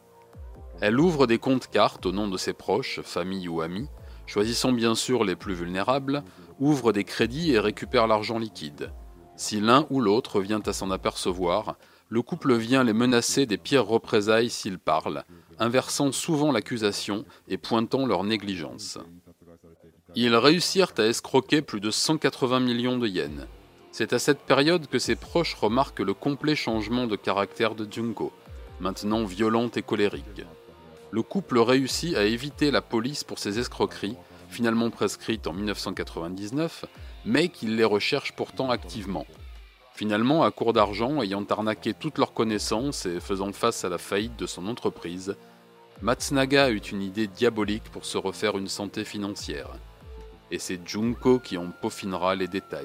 Elle 0.80 0.98
ouvre 0.98 1.26
des 1.26 1.36
comptes 1.36 1.66
cartes 1.66 2.06
au 2.06 2.12
nom 2.12 2.26
de 2.26 2.38
ses 2.38 2.54
proches, 2.54 3.02
famille 3.02 3.48
ou 3.48 3.60
amis, 3.60 3.86
choisissant 4.24 4.72
bien 4.72 4.94
sûr 4.94 5.24
les 5.24 5.36
plus 5.36 5.52
vulnérables, 5.52 6.24
ouvre 6.58 6.94
des 6.94 7.04
crédits 7.04 7.52
et 7.52 7.58
récupère 7.58 8.06
l'argent 8.06 8.38
liquide. 8.38 8.92
Si 9.36 9.60
l'un 9.60 9.86
ou 9.90 10.00
l'autre 10.00 10.40
vient 10.40 10.62
à 10.64 10.72
s'en 10.72 10.90
apercevoir, 10.90 11.76
le 12.08 12.22
couple 12.22 12.54
vient 12.54 12.82
les 12.82 12.94
menacer 12.94 13.44
des 13.44 13.58
pires 13.58 13.86
représailles 13.86 14.48
s'ils 14.48 14.78
parlent, 14.78 15.22
inversant 15.58 16.12
souvent 16.12 16.50
l'accusation 16.50 17.26
et 17.46 17.58
pointant 17.58 18.06
leur 18.06 18.24
négligence. 18.24 18.96
Ils 20.14 20.34
réussirent 20.34 20.94
à 20.96 21.02
escroquer 21.02 21.60
plus 21.60 21.80
de 21.80 21.90
180 21.90 22.60
millions 22.60 22.96
de 22.96 23.06
yens. 23.06 23.46
C'est 23.98 24.12
à 24.12 24.18
cette 24.18 24.40
période 24.40 24.88
que 24.88 24.98
ses 24.98 25.16
proches 25.16 25.54
remarquent 25.54 26.00
le 26.00 26.12
complet 26.12 26.54
changement 26.54 27.06
de 27.06 27.16
caractère 27.16 27.74
de 27.74 27.90
Junko, 27.90 28.30
maintenant 28.78 29.24
violente 29.24 29.78
et 29.78 29.82
colérique. 29.82 30.44
Le 31.10 31.22
couple 31.22 31.58
réussit 31.60 32.14
à 32.14 32.24
éviter 32.24 32.70
la 32.70 32.82
police 32.82 33.24
pour 33.24 33.38
ses 33.38 33.58
escroqueries, 33.58 34.18
finalement 34.50 34.90
prescrites 34.90 35.46
en 35.46 35.54
1999, 35.54 36.84
mais 37.24 37.48
qu'il 37.48 37.76
les 37.76 37.84
recherche 37.84 38.32
pourtant 38.36 38.68
activement. 38.68 39.24
Finalement, 39.94 40.42
à 40.42 40.50
court 40.50 40.74
d'argent, 40.74 41.22
ayant 41.22 41.46
arnaqué 41.48 41.94
toutes 41.94 42.18
leurs 42.18 42.34
connaissances 42.34 43.06
et 43.06 43.18
faisant 43.18 43.54
face 43.54 43.82
à 43.82 43.88
la 43.88 43.96
faillite 43.96 44.38
de 44.38 44.44
son 44.44 44.66
entreprise, 44.66 45.36
Matsunaga 46.02 46.68
eut 46.68 46.80
une 46.80 47.00
idée 47.00 47.28
diabolique 47.28 47.90
pour 47.92 48.04
se 48.04 48.18
refaire 48.18 48.58
une 48.58 48.68
santé 48.68 49.06
financière. 49.06 49.70
Et 50.50 50.58
c'est 50.58 50.86
Junko 50.86 51.38
qui 51.38 51.56
en 51.56 51.68
peaufinera 51.68 52.34
les 52.34 52.46
détails. 52.46 52.84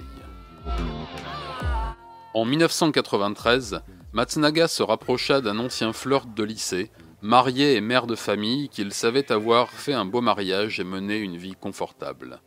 En 2.33 2.45
1993, 2.45 3.81
Matsunaga 4.13 4.67
se 4.67 4.83
rapprocha 4.83 5.41
d'un 5.41 5.59
ancien 5.59 5.93
flirt 5.93 6.33
de 6.33 6.43
lycée, 6.43 6.91
marié 7.21 7.75
et 7.75 7.81
mère 7.81 8.07
de 8.07 8.15
famille, 8.15 8.69
qu'il 8.69 8.93
savait 8.93 9.31
avoir 9.31 9.69
fait 9.69 9.93
un 9.93 10.05
beau 10.05 10.21
mariage 10.21 10.79
et 10.79 10.83
mené 10.83 11.17
une 11.17 11.37
vie 11.37 11.55
confortable. 11.59 12.39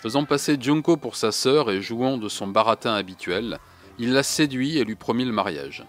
Faisant 0.00 0.24
passer 0.24 0.56
Junko 0.60 0.96
pour 0.96 1.16
sa 1.16 1.32
sœur 1.32 1.70
et 1.70 1.82
jouant 1.82 2.18
de 2.18 2.28
son 2.28 2.46
baratin 2.46 2.94
habituel, 2.94 3.58
il 3.98 4.12
la 4.12 4.22
séduit 4.22 4.78
et 4.78 4.84
lui 4.84 4.94
promit 4.94 5.24
le 5.24 5.32
mariage. 5.32 5.84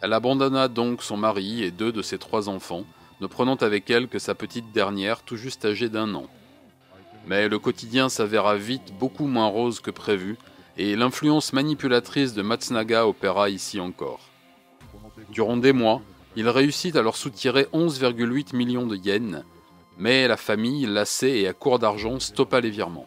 Elle 0.00 0.12
abandonna 0.12 0.68
donc 0.68 1.02
son 1.02 1.16
mari 1.16 1.62
et 1.62 1.70
deux 1.70 1.92
de 1.92 2.02
ses 2.02 2.18
trois 2.18 2.48
enfants, 2.48 2.84
ne 3.20 3.26
prenant 3.26 3.56
avec 3.56 3.90
elle 3.90 4.08
que 4.08 4.18
sa 4.18 4.34
petite 4.34 4.72
dernière 4.72 5.22
tout 5.22 5.36
juste 5.36 5.64
âgée 5.64 5.88
d'un 5.88 6.14
an. 6.14 6.26
Mais 7.26 7.48
le 7.48 7.58
quotidien 7.58 8.08
s'avéra 8.08 8.56
vite 8.56 8.94
beaucoup 8.98 9.26
moins 9.26 9.48
rose 9.48 9.80
que 9.80 9.90
prévu, 9.90 10.36
et 10.76 10.96
l'influence 10.96 11.52
manipulatrice 11.52 12.34
de 12.34 12.42
Matsunaga 12.42 13.06
opéra 13.06 13.48
ici 13.48 13.80
encore. 13.80 14.20
Durant 15.30 15.56
des 15.56 15.72
mois, 15.72 16.02
Il 16.38 16.50
réussit 16.50 16.94
à 16.96 17.02
leur 17.02 17.16
soutirer 17.16 17.66
11,8 17.72 18.54
millions 18.54 18.86
de 18.86 18.94
yens, 18.94 19.42
mais 19.96 20.28
la 20.28 20.36
famille, 20.36 20.84
lassée 20.84 21.28
et 21.28 21.48
à 21.48 21.54
court 21.54 21.78
d'argent, 21.78 22.20
stoppa 22.20 22.60
les 22.60 22.68
virements. 22.68 23.06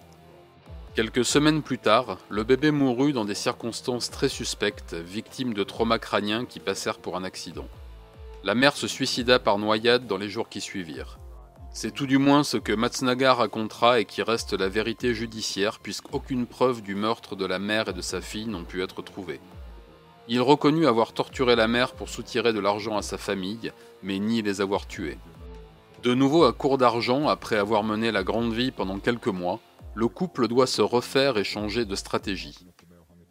Quelques 0.95 1.23
semaines 1.23 1.61
plus 1.61 1.77
tard, 1.77 2.17
le 2.29 2.43
bébé 2.43 2.71
mourut 2.71 3.13
dans 3.13 3.25
des 3.25 3.35
circonstances 3.35 4.09
très 4.09 4.29
suspectes, 4.29 4.95
victime 4.95 5.53
de 5.53 5.63
traumas 5.63 5.99
crâniens 5.99 6.45
qui 6.45 6.59
passèrent 6.59 6.97
pour 6.97 7.15
un 7.15 7.23
accident. 7.23 7.67
La 8.43 8.55
mère 8.55 8.75
se 8.75 8.87
suicida 8.87 9.37
par 9.37 9.59
noyade 9.59 10.07
dans 10.07 10.17
les 10.17 10.29
jours 10.29 10.49
qui 10.49 10.59
suivirent. 10.59 11.19
C'est 11.71 11.91
tout 11.91 12.07
du 12.07 12.17
moins 12.17 12.43
ce 12.43 12.57
que 12.57 12.73
Matsunaga 12.73 13.35
racontera 13.35 13.99
et 13.99 14.05
qui 14.05 14.23
reste 14.23 14.53
la 14.53 14.69
vérité 14.69 15.13
judiciaire 15.13 15.79
puisqu'aucune 15.79 16.47
preuve 16.47 16.81
du 16.81 16.95
meurtre 16.95 17.35
de 17.35 17.45
la 17.45 17.59
mère 17.59 17.89
et 17.89 17.93
de 17.93 18.01
sa 18.01 18.21
fille 18.21 18.47
n'ont 18.47 18.63
pu 18.63 18.81
être 18.81 19.01
trouvées. 19.01 19.39
Il 20.27 20.41
reconnut 20.41 20.87
avoir 20.87 21.13
torturé 21.13 21.55
la 21.55 21.67
mère 21.67 21.93
pour 21.93 22.09
soutirer 22.09 22.53
de 22.53 22.59
l'argent 22.59 22.97
à 22.97 23.01
sa 23.01 23.17
famille, 23.17 23.71
mais 24.03 24.19
ni 24.19 24.41
les 24.41 24.61
avoir 24.61 24.87
tués. 24.87 25.17
De 26.03 26.13
nouveau 26.13 26.43
à 26.43 26.53
court 26.53 26.77
d'argent 26.77 27.27
après 27.27 27.57
avoir 27.57 27.83
mené 27.83 28.11
la 28.11 28.23
grande 28.23 28.53
vie 28.53 28.71
pendant 28.71 28.99
quelques 28.99 29.27
mois, 29.27 29.59
le 29.95 30.07
couple 30.07 30.47
doit 30.47 30.67
se 30.67 30.81
refaire 30.81 31.37
et 31.37 31.43
changer 31.43 31.85
de 31.85 31.95
stratégie. 31.95 32.57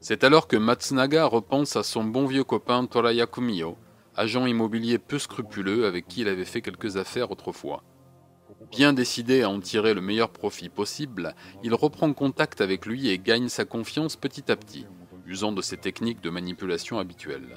C'est 0.00 0.22
alors 0.22 0.46
que 0.46 0.56
Matsunaga 0.56 1.24
repense 1.26 1.76
à 1.76 1.82
son 1.82 2.04
bon 2.04 2.26
vieux 2.26 2.44
copain 2.44 2.86
Toraya 2.86 3.26
Kumio, 3.26 3.76
agent 4.16 4.46
immobilier 4.46 4.98
peu 4.98 5.18
scrupuleux 5.18 5.86
avec 5.86 6.06
qui 6.06 6.20
il 6.20 6.28
avait 6.28 6.44
fait 6.44 6.62
quelques 6.62 6.96
affaires 6.96 7.30
autrefois. 7.30 7.82
Bien 8.70 8.92
décidé 8.92 9.42
à 9.42 9.50
en 9.50 9.60
tirer 9.60 9.94
le 9.94 10.00
meilleur 10.00 10.28
profit 10.28 10.68
possible, 10.68 11.34
il 11.62 11.74
reprend 11.74 12.12
contact 12.12 12.60
avec 12.60 12.86
lui 12.86 13.08
et 13.08 13.18
gagne 13.18 13.48
sa 13.48 13.64
confiance 13.64 14.16
petit 14.16 14.50
à 14.50 14.56
petit, 14.56 14.86
usant 15.26 15.52
de 15.52 15.62
ses 15.62 15.76
techniques 15.76 16.22
de 16.22 16.30
manipulation 16.30 16.98
habituelles. 16.98 17.56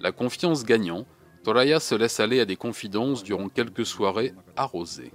La 0.00 0.12
confiance 0.12 0.64
gagnant, 0.64 1.06
Toraya 1.44 1.80
se 1.80 1.94
laisse 1.94 2.20
aller 2.20 2.40
à 2.40 2.44
des 2.44 2.56
confidences 2.56 3.22
durant 3.22 3.48
quelques 3.48 3.86
soirées 3.86 4.34
arrosées. 4.56 5.12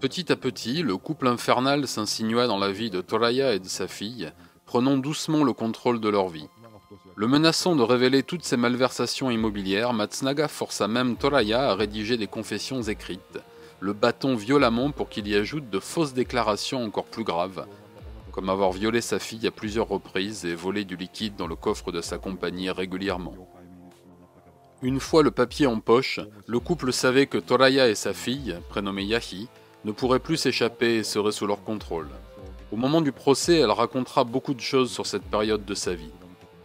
Petit 0.00 0.32
à 0.32 0.36
petit, 0.36 0.82
le 0.82 0.96
couple 0.96 1.26
infernal 1.26 1.86
s'insinua 1.86 2.46
dans 2.46 2.58
la 2.58 2.70
vie 2.70 2.90
de 2.90 3.00
Toraya 3.00 3.52
et 3.54 3.58
de 3.58 3.68
sa 3.68 3.86
fille, 3.88 4.32
prenant 4.64 4.96
doucement 4.96 5.44
le 5.44 5.52
contrôle 5.52 6.00
de 6.00 6.08
leur 6.08 6.28
vie. 6.28 6.48
Le 7.18 7.26
menaçant 7.26 7.74
de 7.74 7.82
révéler 7.82 8.22
toutes 8.22 8.44
ses 8.44 8.58
malversations 8.58 9.30
immobilières, 9.30 9.94
Matsunaga 9.94 10.48
força 10.48 10.86
même 10.86 11.16
Toraya 11.16 11.70
à 11.70 11.74
rédiger 11.74 12.18
des 12.18 12.26
confessions 12.26 12.82
écrites, 12.82 13.38
le 13.80 13.94
battant 13.94 14.34
violemment 14.34 14.90
pour 14.90 15.08
qu'il 15.08 15.26
y 15.26 15.34
ajoute 15.34 15.70
de 15.70 15.80
fausses 15.80 16.12
déclarations 16.12 16.84
encore 16.84 17.06
plus 17.06 17.24
graves, 17.24 17.66
comme 18.32 18.50
avoir 18.50 18.72
violé 18.72 19.00
sa 19.00 19.18
fille 19.18 19.46
à 19.46 19.50
plusieurs 19.50 19.88
reprises 19.88 20.44
et 20.44 20.54
volé 20.54 20.84
du 20.84 20.94
liquide 20.94 21.36
dans 21.36 21.46
le 21.46 21.56
coffre 21.56 21.90
de 21.90 22.02
sa 22.02 22.18
compagnie 22.18 22.68
régulièrement. 22.68 23.34
Une 24.82 25.00
fois 25.00 25.22
le 25.22 25.30
papier 25.30 25.66
en 25.66 25.80
poche, 25.80 26.20
le 26.46 26.60
couple 26.60 26.92
savait 26.92 27.26
que 27.26 27.38
Toraya 27.38 27.88
et 27.88 27.94
sa 27.94 28.12
fille, 28.12 28.58
prénommée 28.68 29.04
Yahi, 29.04 29.48
ne 29.86 29.92
pourraient 29.92 30.18
plus 30.18 30.36
s'échapper 30.36 30.96
et 30.96 31.02
seraient 31.02 31.32
sous 31.32 31.46
leur 31.46 31.64
contrôle. 31.64 32.10
Au 32.70 32.76
moment 32.76 33.00
du 33.00 33.12
procès, 33.12 33.56
elle 33.56 33.70
racontera 33.70 34.24
beaucoup 34.24 34.52
de 34.52 34.60
choses 34.60 34.90
sur 34.90 35.06
cette 35.06 35.24
période 35.24 35.64
de 35.64 35.74
sa 35.74 35.94
vie. 35.94 36.12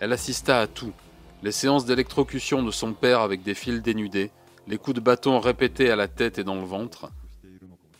Elle 0.02 0.14
assista 0.14 0.60
à 0.60 0.66
tout. 0.66 0.94
Les 1.44 1.52
séances 1.52 1.86
d'électrocution 1.86 2.64
de 2.64 2.72
son 2.72 2.94
père 2.94 3.20
avec 3.20 3.44
des 3.44 3.54
fils 3.54 3.84
dénudés, 3.84 4.32
les 4.68 4.80
coups 4.80 4.96
de 4.96 5.00
bâton 5.00 5.40
répétés 5.40 5.92
à 5.92 5.96
la 5.96 6.08
tête 6.08 6.40
et 6.40 6.44
dans 6.44 6.56
le 6.56 6.66
ventre. 6.66 7.12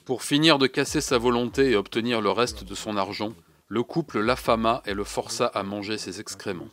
Pour 0.06 0.24
finir 0.24 0.58
de 0.58 0.66
casser 0.66 1.00
sa 1.00 1.20
volonté 1.20 1.70
et 1.70 1.76
obtenir 1.76 2.20
le 2.20 2.32
reste 2.32 2.64
de 2.64 2.74
son 2.74 2.98
argent, 2.98 3.34
le 3.68 3.84
couple 3.84 4.20
l'affama 4.20 4.82
et 4.88 4.96
le 4.96 5.04
força 5.04 5.46
à 5.46 5.62
manger 5.62 6.00
ses 6.00 6.20
excréments. 6.20 6.70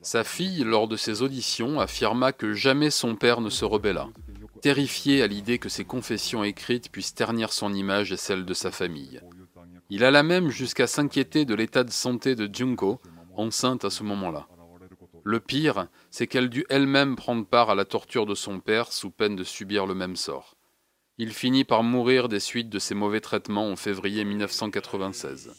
Sa 0.00 0.24
fille, 0.24 0.64
lors 0.64 0.88
de 0.88 0.96
ses 0.96 1.20
auditions, 1.20 1.78
affirma 1.78 2.32
que 2.32 2.54
jamais 2.54 2.90
son 2.90 3.14
père 3.14 3.42
ne 3.42 3.50
se 3.50 3.66
rebella, 3.66 4.08
terrifié 4.62 5.20
à 5.20 5.26
l'idée 5.26 5.58
que 5.58 5.68
ses 5.68 5.84
confessions 5.84 6.44
écrites 6.44 6.90
puissent 6.90 7.14
ternir 7.14 7.52
son 7.52 7.74
image 7.74 8.10
et 8.10 8.16
celle 8.16 8.46
de 8.46 8.54
sa 8.54 8.70
famille. 8.70 9.20
Il 9.90 10.02
alla 10.02 10.22
même 10.22 10.48
jusqu'à 10.48 10.86
s'inquiéter 10.86 11.44
de 11.44 11.54
l'état 11.54 11.84
de 11.84 11.90
santé 11.90 12.34
de 12.34 12.48
Junko, 12.50 13.00
enceinte 13.38 13.84
à 13.84 13.90
ce 13.90 14.02
moment-là. 14.02 14.46
Le 15.24 15.40
pire, 15.40 15.88
c'est 16.10 16.26
qu'elle 16.26 16.48
dut 16.48 16.66
elle-même 16.68 17.16
prendre 17.16 17.44
part 17.44 17.70
à 17.70 17.74
la 17.74 17.84
torture 17.84 18.26
de 18.26 18.34
son 18.34 18.60
père 18.60 18.92
sous 18.92 19.10
peine 19.10 19.34
de 19.34 19.44
subir 19.44 19.86
le 19.86 19.94
même 19.94 20.16
sort. 20.16 20.56
Il 21.18 21.32
finit 21.32 21.64
par 21.64 21.82
mourir 21.82 22.28
des 22.28 22.40
suites 22.40 22.68
de 22.68 22.78
ces 22.78 22.94
mauvais 22.94 23.20
traitements 23.20 23.70
en 23.70 23.76
février 23.76 24.24
1996. 24.24 25.50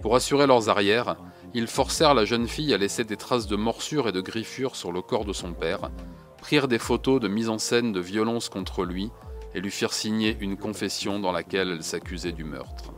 Pour 0.00 0.16
assurer 0.16 0.46
leurs 0.46 0.68
arrières, 0.68 1.16
ils 1.54 1.68
forcèrent 1.68 2.14
la 2.14 2.24
jeune 2.24 2.48
fille 2.48 2.74
à 2.74 2.78
laisser 2.78 3.04
des 3.04 3.16
traces 3.16 3.46
de 3.46 3.56
morsures 3.56 4.08
et 4.08 4.12
de 4.12 4.20
griffures 4.20 4.74
sur 4.74 4.90
le 4.90 5.00
corps 5.02 5.24
de 5.24 5.32
son 5.32 5.52
père, 5.52 5.90
prirent 6.38 6.68
des 6.68 6.78
photos 6.78 7.20
de 7.20 7.28
mise 7.28 7.48
en 7.48 7.58
scène 7.58 7.92
de 7.92 8.00
violence 8.00 8.48
contre 8.48 8.84
lui 8.84 9.10
et 9.54 9.60
lui 9.60 9.70
firent 9.70 9.92
signer 9.92 10.36
une 10.40 10.56
confession 10.56 11.20
dans 11.20 11.32
laquelle 11.32 11.70
elle 11.70 11.84
s'accusait 11.84 12.32
du 12.32 12.44
meurtre. 12.44 12.92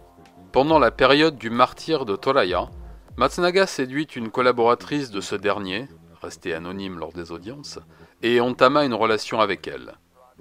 Pendant 0.53 0.79
la 0.79 0.91
période 0.91 1.37
du 1.37 1.51
martyr 1.51 2.05
de 2.05 2.17
Toraya, 2.17 2.71
Matsunaga 3.17 3.69
séduit 3.69 4.09
une 4.17 4.29
collaboratrice 4.29 5.13
de 5.13 5.21
ce 5.21 5.37
dernier, 5.37 5.87
restée 6.21 6.53
anonyme 6.53 6.99
lors 6.99 7.13
des 7.13 7.31
audiences, 7.31 7.79
et 8.23 8.41
entama 8.41 8.85
une 8.85 8.93
relation 8.93 9.41
avec 9.41 9.69
elle. 9.69 9.95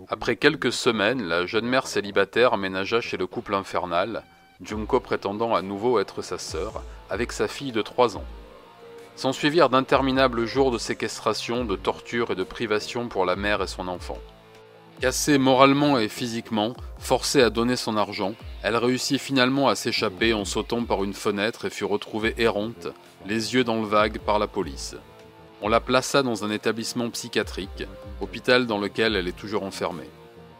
Après 0.08 0.38
quelques 0.38 0.74
semaines, 0.74 1.22
la 1.22 1.46
jeune 1.46 1.68
mère 1.68 1.86
célibataire 1.86 2.53
emménagea 2.53 3.00
chez 3.00 3.15
le 3.15 3.27
couple 3.27 3.53
infernal, 3.53 4.24
Junko 4.60 5.00
prétendant 5.00 5.53
à 5.53 5.62
nouveau 5.62 6.00
être 6.00 6.24
sa 6.24 6.39
sœur, 6.39 6.82
avec 7.12 7.32
sa 7.32 7.48
fille 7.48 7.72
de 7.74 7.84
3 7.84 8.18
ans. 8.18 8.25
S'ensuivirent 9.15 9.70
d'interminables 9.70 10.48
jours 10.48 10.72
de 10.72 10.80
séquestration, 10.80 11.65
de 11.65 11.75
torture 11.75 12.32
et 12.32 12.36
de 12.36 12.44
privation 12.44 13.08
pour 13.08 13.25
la 13.25 13.36
mère 13.36 13.62
et 13.62 13.68
son 13.68 13.88
enfant. 13.88 14.18
Cassée 15.00 15.38
moralement 15.38 15.98
et 16.00 16.08
physiquement, 16.08 16.76
forcée 16.98 17.42
à 17.42 17.50
donner 17.50 17.76
son 17.76 17.98
argent, 17.98 18.36
elle 18.62 18.78
réussit 18.78 19.20
finalement 19.20 19.68
à 19.68 19.76
s'échapper 19.76 20.34
en 20.34 20.46
sautant 20.46 20.86
par 20.86 21.04
une 21.04 21.14
fenêtre 21.14 21.66
et 21.66 21.70
fut 21.70 21.84
retrouvée 21.84 22.34
errante, 22.38 22.88
les 23.26 23.54
yeux 23.54 23.66
dans 23.66 23.82
le 23.82 23.88
vague, 23.88 24.20
par 24.20 24.40
la 24.40 24.48
police. 24.48 24.96
On 25.62 25.68
la 25.68 25.82
plaça 25.82 26.24
dans 26.24 26.46
un 26.46 26.52
établissement 26.52 27.10
psychiatrique, 27.10 27.86
hôpital 28.22 28.66
dans 28.66 28.80
lequel 28.80 29.16
elle 29.16 29.28
est 29.28 29.38
toujours 29.38 29.64
enfermée. 29.64 30.10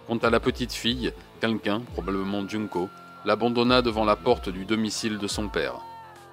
Quant 0.08 0.18
à 0.18 0.30
la 0.30 0.42
petite 0.42 0.74
fille, 0.74 1.14
quelqu'un, 1.40 1.82
probablement 1.94 2.48
Junko, 2.48 2.90
l'abandonna 3.24 3.82
devant 3.82 4.04
la 4.06 4.18
porte 4.18 4.50
du 4.50 4.66
domicile 4.66 5.18
de 5.18 5.28
son 5.28 5.48
père. 5.48 5.76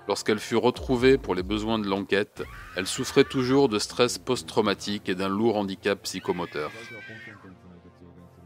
Lorsqu'elle 0.08 0.40
fut 0.40 0.56
retrouvée 0.56 1.18
pour 1.18 1.36
les 1.36 1.44
besoins 1.44 1.78
de 1.78 1.86
l'enquête, 1.86 2.42
elle 2.76 2.88
souffrait 2.88 3.24
toujours 3.24 3.68
de 3.68 3.78
stress 3.78 4.18
post-traumatique 4.18 5.08
et 5.08 5.14
d'un 5.14 5.28
lourd 5.28 5.56
handicap 5.56 6.02
psychomoteur. 6.02 6.72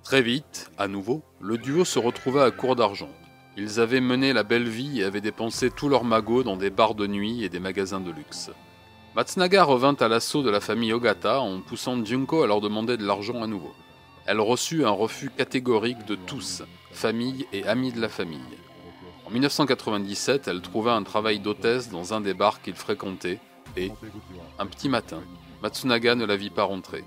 Très 0.05 0.21
vite, 0.21 0.71
à 0.77 0.87
nouveau, 0.87 1.23
le 1.41 1.57
duo 1.57 1.87
se 1.87 1.99
retrouva 1.99 2.45
à 2.45 2.51
court 2.51 2.77
d'argent. 2.77 3.09
Ils 3.57 3.81
avaient 3.81 4.03
mené 4.03 4.35
la 4.35 4.43
belle 4.43 4.69
vie 4.69 5.01
et 5.01 5.05
avaient 5.05 5.23
dépensé 5.23 5.71
tous 5.71 5.89
leurs 5.89 6.05
magots 6.05 6.43
dans 6.43 6.59
des 6.59 6.69
bars 6.69 6.95
de 6.95 7.07
nuit 7.07 7.43
et 7.43 7.49
des 7.49 7.59
magasins 7.59 8.01
de 8.01 8.11
luxe. 8.11 8.51
Matsunaga 9.17 9.65
revint 9.65 9.97
à 9.99 10.09
l'assaut 10.09 10.43
de 10.43 10.51
la 10.51 10.61
famille 10.61 10.93
Ogata 10.93 11.41
en 11.41 11.63
poussant 11.63 12.05
Junko 12.05 12.43
à 12.43 12.47
leur 12.47 12.61
demander 12.61 12.99
de 12.99 13.07
l'argent 13.07 13.43
à 13.43 13.47
nouveau. 13.47 13.73
Elle 14.27 14.41
reçut 14.41 14.85
un 14.85 14.91
refus 14.91 15.31
catégorique 15.31 16.05
de 16.05 16.17
tous, 16.17 16.63
famille 16.93 17.47
et 17.55 17.65
amis 17.67 17.93
de 17.93 18.01
la 18.01 18.11
famille. 18.11 18.41
En 19.25 19.31
1997, 19.31 20.49
elle 20.49 20.61
trouva 20.61 20.93
un 20.93 21.03
travail 21.03 21.41
d'hôtesse 21.41 21.89
dans 21.89 22.13
un 22.13 22.21
des 22.21 22.35
bars 22.35 22.61
qu'il 22.61 22.75
fréquentait 22.75 23.41
et, 23.79 23.91
un 24.59 24.67
petit 24.67 24.91
matin, 24.91 25.23
Matsunaga 25.63 26.15
ne 26.15 26.27
la 26.27 26.37
vit 26.37 26.51
pas 26.51 26.65
rentrer. 26.65 27.05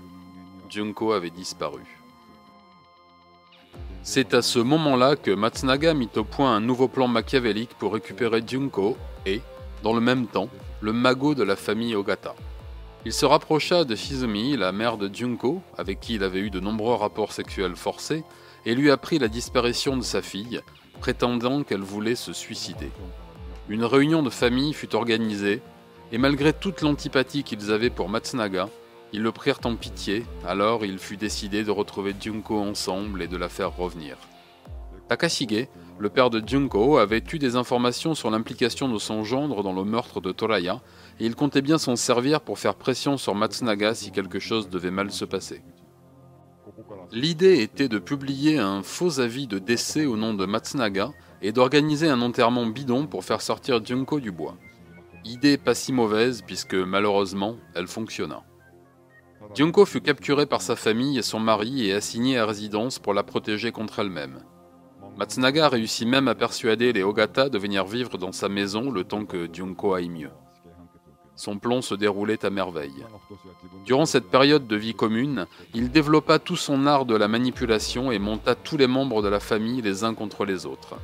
Junko 0.68 1.12
avait 1.12 1.30
disparu. 1.30 1.97
C'est 4.02 4.32
à 4.34 4.42
ce 4.42 4.58
moment-là 4.58 5.16
que 5.16 5.30
Matsunaga 5.30 5.92
mit 5.92 6.08
au 6.16 6.24
point 6.24 6.54
un 6.54 6.60
nouveau 6.60 6.88
plan 6.88 7.08
machiavélique 7.08 7.74
pour 7.78 7.92
récupérer 7.92 8.42
Junko 8.46 8.96
et, 9.26 9.42
dans 9.82 9.92
le 9.92 10.00
même 10.00 10.26
temps, 10.26 10.48
le 10.80 10.92
magot 10.92 11.34
de 11.34 11.42
la 11.42 11.56
famille 11.56 11.94
Ogata. 11.94 12.34
Il 13.04 13.12
se 13.12 13.26
rapprocha 13.26 13.84
de 13.84 13.94
Shizumi, 13.94 14.56
la 14.56 14.72
mère 14.72 14.96
de 14.96 15.12
Junko, 15.12 15.62
avec 15.76 16.00
qui 16.00 16.14
il 16.14 16.24
avait 16.24 16.40
eu 16.40 16.50
de 16.50 16.60
nombreux 16.60 16.94
rapports 16.94 17.32
sexuels 17.32 17.76
forcés, 17.76 18.24
et 18.66 18.74
lui 18.74 18.90
apprit 18.90 19.18
la 19.18 19.28
disparition 19.28 19.96
de 19.96 20.02
sa 20.02 20.22
fille, 20.22 20.60
prétendant 21.00 21.62
qu'elle 21.62 21.82
voulait 21.82 22.16
se 22.16 22.32
suicider. 22.32 22.90
Une 23.68 23.84
réunion 23.84 24.22
de 24.22 24.30
famille 24.30 24.72
fut 24.72 24.94
organisée, 24.94 25.60
et 26.12 26.18
malgré 26.18 26.52
toute 26.52 26.82
l'antipathie 26.82 27.44
qu'ils 27.44 27.70
avaient 27.70 27.90
pour 27.90 28.08
Matsunaga, 28.08 28.68
ils 29.12 29.22
le 29.22 29.32
prirent 29.32 29.60
en 29.64 29.76
pitié, 29.76 30.24
alors 30.46 30.84
il 30.84 30.98
fut 30.98 31.16
décidé 31.16 31.64
de 31.64 31.70
retrouver 31.70 32.14
Junko 32.18 32.58
ensemble 32.58 33.22
et 33.22 33.28
de 33.28 33.36
la 33.36 33.48
faire 33.48 33.76
revenir. 33.76 34.16
Takashige, 35.08 35.68
le 35.98 36.10
père 36.10 36.28
de 36.28 36.46
Junko, 36.46 36.98
avait 36.98 37.24
eu 37.32 37.38
des 37.38 37.56
informations 37.56 38.14
sur 38.14 38.30
l'implication 38.30 38.88
de 38.88 38.98
son 38.98 39.24
gendre 39.24 39.62
dans 39.62 39.72
le 39.72 39.84
meurtre 39.84 40.20
de 40.20 40.32
Toraya, 40.32 40.82
et 41.18 41.24
il 41.24 41.34
comptait 41.34 41.62
bien 41.62 41.78
s'en 41.78 41.96
servir 41.96 42.42
pour 42.42 42.58
faire 42.58 42.74
pression 42.74 43.16
sur 43.16 43.34
Matsunaga 43.34 43.94
si 43.94 44.10
quelque 44.10 44.38
chose 44.38 44.68
devait 44.68 44.90
mal 44.90 45.10
se 45.10 45.24
passer. 45.24 45.62
L'idée 47.10 47.62
était 47.62 47.88
de 47.88 47.98
publier 47.98 48.58
un 48.58 48.82
faux 48.82 49.20
avis 49.20 49.46
de 49.46 49.58
décès 49.58 50.04
au 50.04 50.16
nom 50.16 50.34
de 50.34 50.44
Matsunaga 50.44 51.12
et 51.40 51.52
d'organiser 51.52 52.08
un 52.08 52.20
enterrement 52.20 52.66
bidon 52.66 53.06
pour 53.06 53.24
faire 53.24 53.40
sortir 53.40 53.82
Junko 53.82 54.20
du 54.20 54.30
bois. 54.30 54.56
Idée 55.24 55.56
pas 55.56 55.74
si 55.74 55.92
mauvaise 55.92 56.42
puisque 56.46 56.74
malheureusement, 56.74 57.56
elle 57.74 57.86
fonctionna. 57.86 58.42
Junko 59.58 59.86
fut 59.86 60.00
capturée 60.00 60.46
par 60.46 60.62
sa 60.62 60.76
famille 60.76 61.18
et 61.18 61.22
son 61.22 61.40
mari 61.40 61.88
et 61.88 61.92
assignée 61.92 62.38
à 62.38 62.46
résidence 62.46 63.00
pour 63.00 63.12
la 63.12 63.24
protéger 63.24 63.72
contre 63.72 63.98
elle-même. 63.98 64.38
Matsunaga 65.16 65.68
réussit 65.68 66.06
même 66.06 66.28
à 66.28 66.36
persuader 66.36 66.92
les 66.92 67.02
Ogata 67.02 67.48
de 67.48 67.58
venir 67.58 67.84
vivre 67.84 68.18
dans 68.18 68.30
sa 68.30 68.48
maison 68.48 68.92
le 68.92 69.02
temps 69.02 69.24
que 69.24 69.52
Junko 69.52 69.94
aille 69.94 70.10
mieux. 70.10 70.30
Son 71.34 71.58
plan 71.58 71.82
se 71.82 71.96
déroulait 71.96 72.44
à 72.44 72.50
merveille. 72.50 73.04
Durant 73.84 74.06
cette 74.06 74.30
période 74.30 74.68
de 74.68 74.76
vie 74.76 74.94
commune, 74.94 75.46
il 75.74 75.90
développa 75.90 76.38
tout 76.38 76.54
son 76.54 76.86
art 76.86 77.04
de 77.04 77.16
la 77.16 77.26
manipulation 77.26 78.12
et 78.12 78.20
monta 78.20 78.54
tous 78.54 78.76
les 78.76 78.86
membres 78.86 79.22
de 79.22 79.28
la 79.28 79.40
famille 79.40 79.82
les 79.82 80.04
uns 80.04 80.14
contre 80.14 80.44
les 80.44 80.66
autres. 80.66 80.94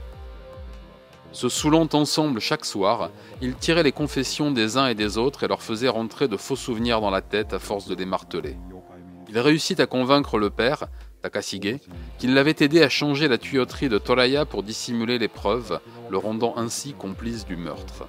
Se 1.34 1.48
saoulant 1.48 1.88
ensemble 1.94 2.38
chaque 2.38 2.64
soir, 2.64 3.10
il 3.42 3.56
tirait 3.56 3.82
les 3.82 3.90
confessions 3.90 4.52
des 4.52 4.76
uns 4.76 4.86
et 4.86 4.94
des 4.94 5.18
autres 5.18 5.42
et 5.42 5.48
leur 5.48 5.62
faisait 5.62 5.88
rentrer 5.88 6.28
de 6.28 6.36
faux 6.36 6.54
souvenirs 6.54 7.00
dans 7.00 7.10
la 7.10 7.22
tête 7.22 7.52
à 7.52 7.58
force 7.58 7.88
de 7.88 7.96
les 7.96 8.06
marteler. 8.06 8.56
Il 9.28 9.40
réussit 9.40 9.80
à 9.80 9.86
convaincre 9.86 10.38
le 10.38 10.50
père, 10.50 10.84
Takashige, 11.22 11.80
qu'il 12.18 12.34
l'avait 12.34 12.54
aidé 12.60 12.82
à 12.82 12.88
changer 12.88 13.26
la 13.26 13.36
tuyauterie 13.36 13.88
de 13.88 13.98
Toraya 13.98 14.44
pour 14.44 14.62
dissimuler 14.62 15.18
les 15.18 15.26
preuves, 15.26 15.80
le 16.08 16.18
rendant 16.18 16.56
ainsi 16.56 16.92
complice 16.92 17.44
du 17.44 17.56
meurtre. 17.56 18.06